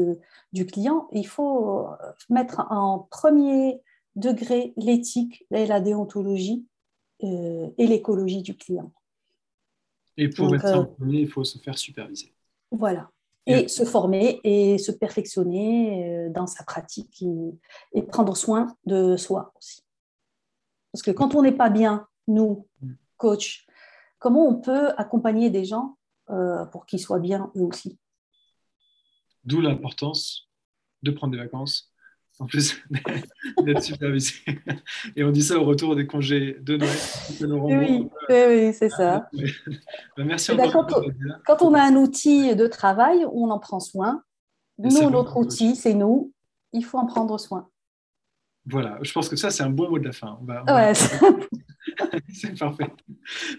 [0.54, 1.08] du client.
[1.12, 1.92] Il faut euh,
[2.30, 3.80] mettre en premier
[4.16, 6.66] degré l'éthique et la déontologie
[7.20, 8.92] et l'écologie du client.
[10.18, 12.34] Et pour ça en premier, il faut se faire superviser.
[12.72, 13.10] Voilà.
[13.48, 17.24] Et se former et se perfectionner dans sa pratique
[17.94, 19.84] et, prendre soin de soi aussi.
[20.92, 22.94] Parce que quand on n'est pas bien, nous, mm.
[23.18, 23.66] coach,
[24.20, 25.98] comment on peut accompagner des gens
[26.72, 27.98] pour qu'ils soient bien eux aussi?
[29.46, 30.50] D'où l'importance
[31.04, 31.94] de prendre des vacances,
[32.40, 32.82] en plus
[33.64, 34.34] d'être supervisé.
[35.16, 36.78] Et on dit ça au retour des congés de
[37.46, 37.80] Noël.
[37.80, 39.30] Oui, oui, c'est ça.
[40.18, 41.04] Bah, merci ben, encore.
[41.46, 44.24] Quand, on a un outil de travail, on en prend soin.
[44.78, 46.32] Nous, notre outil, c'est nous.
[46.74, 47.70] Il faut en prendre soin.
[48.66, 50.38] Voilà, je pense que ça, c'est un bon mot de la fin.
[50.68, 50.94] ouais,
[52.34, 52.88] c'est parfait.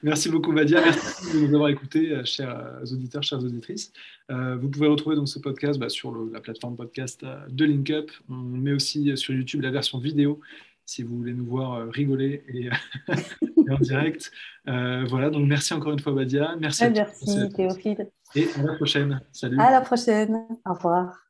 [0.03, 0.81] Merci beaucoup, Badia.
[0.81, 3.93] Merci de nous avoir écoutés, euh, chers euh, auditeurs, chères auditrices.
[4.31, 8.11] Euh, vous pouvez retrouver donc ce podcast bah, sur la plateforme podcast de LinkUp.
[8.29, 10.41] On met aussi sur YouTube la version vidéo
[10.85, 12.71] si vous voulez nous voir rigoler et,
[13.71, 14.33] en direct.
[14.65, 16.57] voilà, donc merci encore une fois, Badia.
[16.59, 18.09] Merci, merci Théophile.
[18.35, 19.21] Et à la prochaine.
[19.33, 19.59] Salut.
[19.61, 20.47] À la prochaine.
[20.65, 21.28] Au revoir.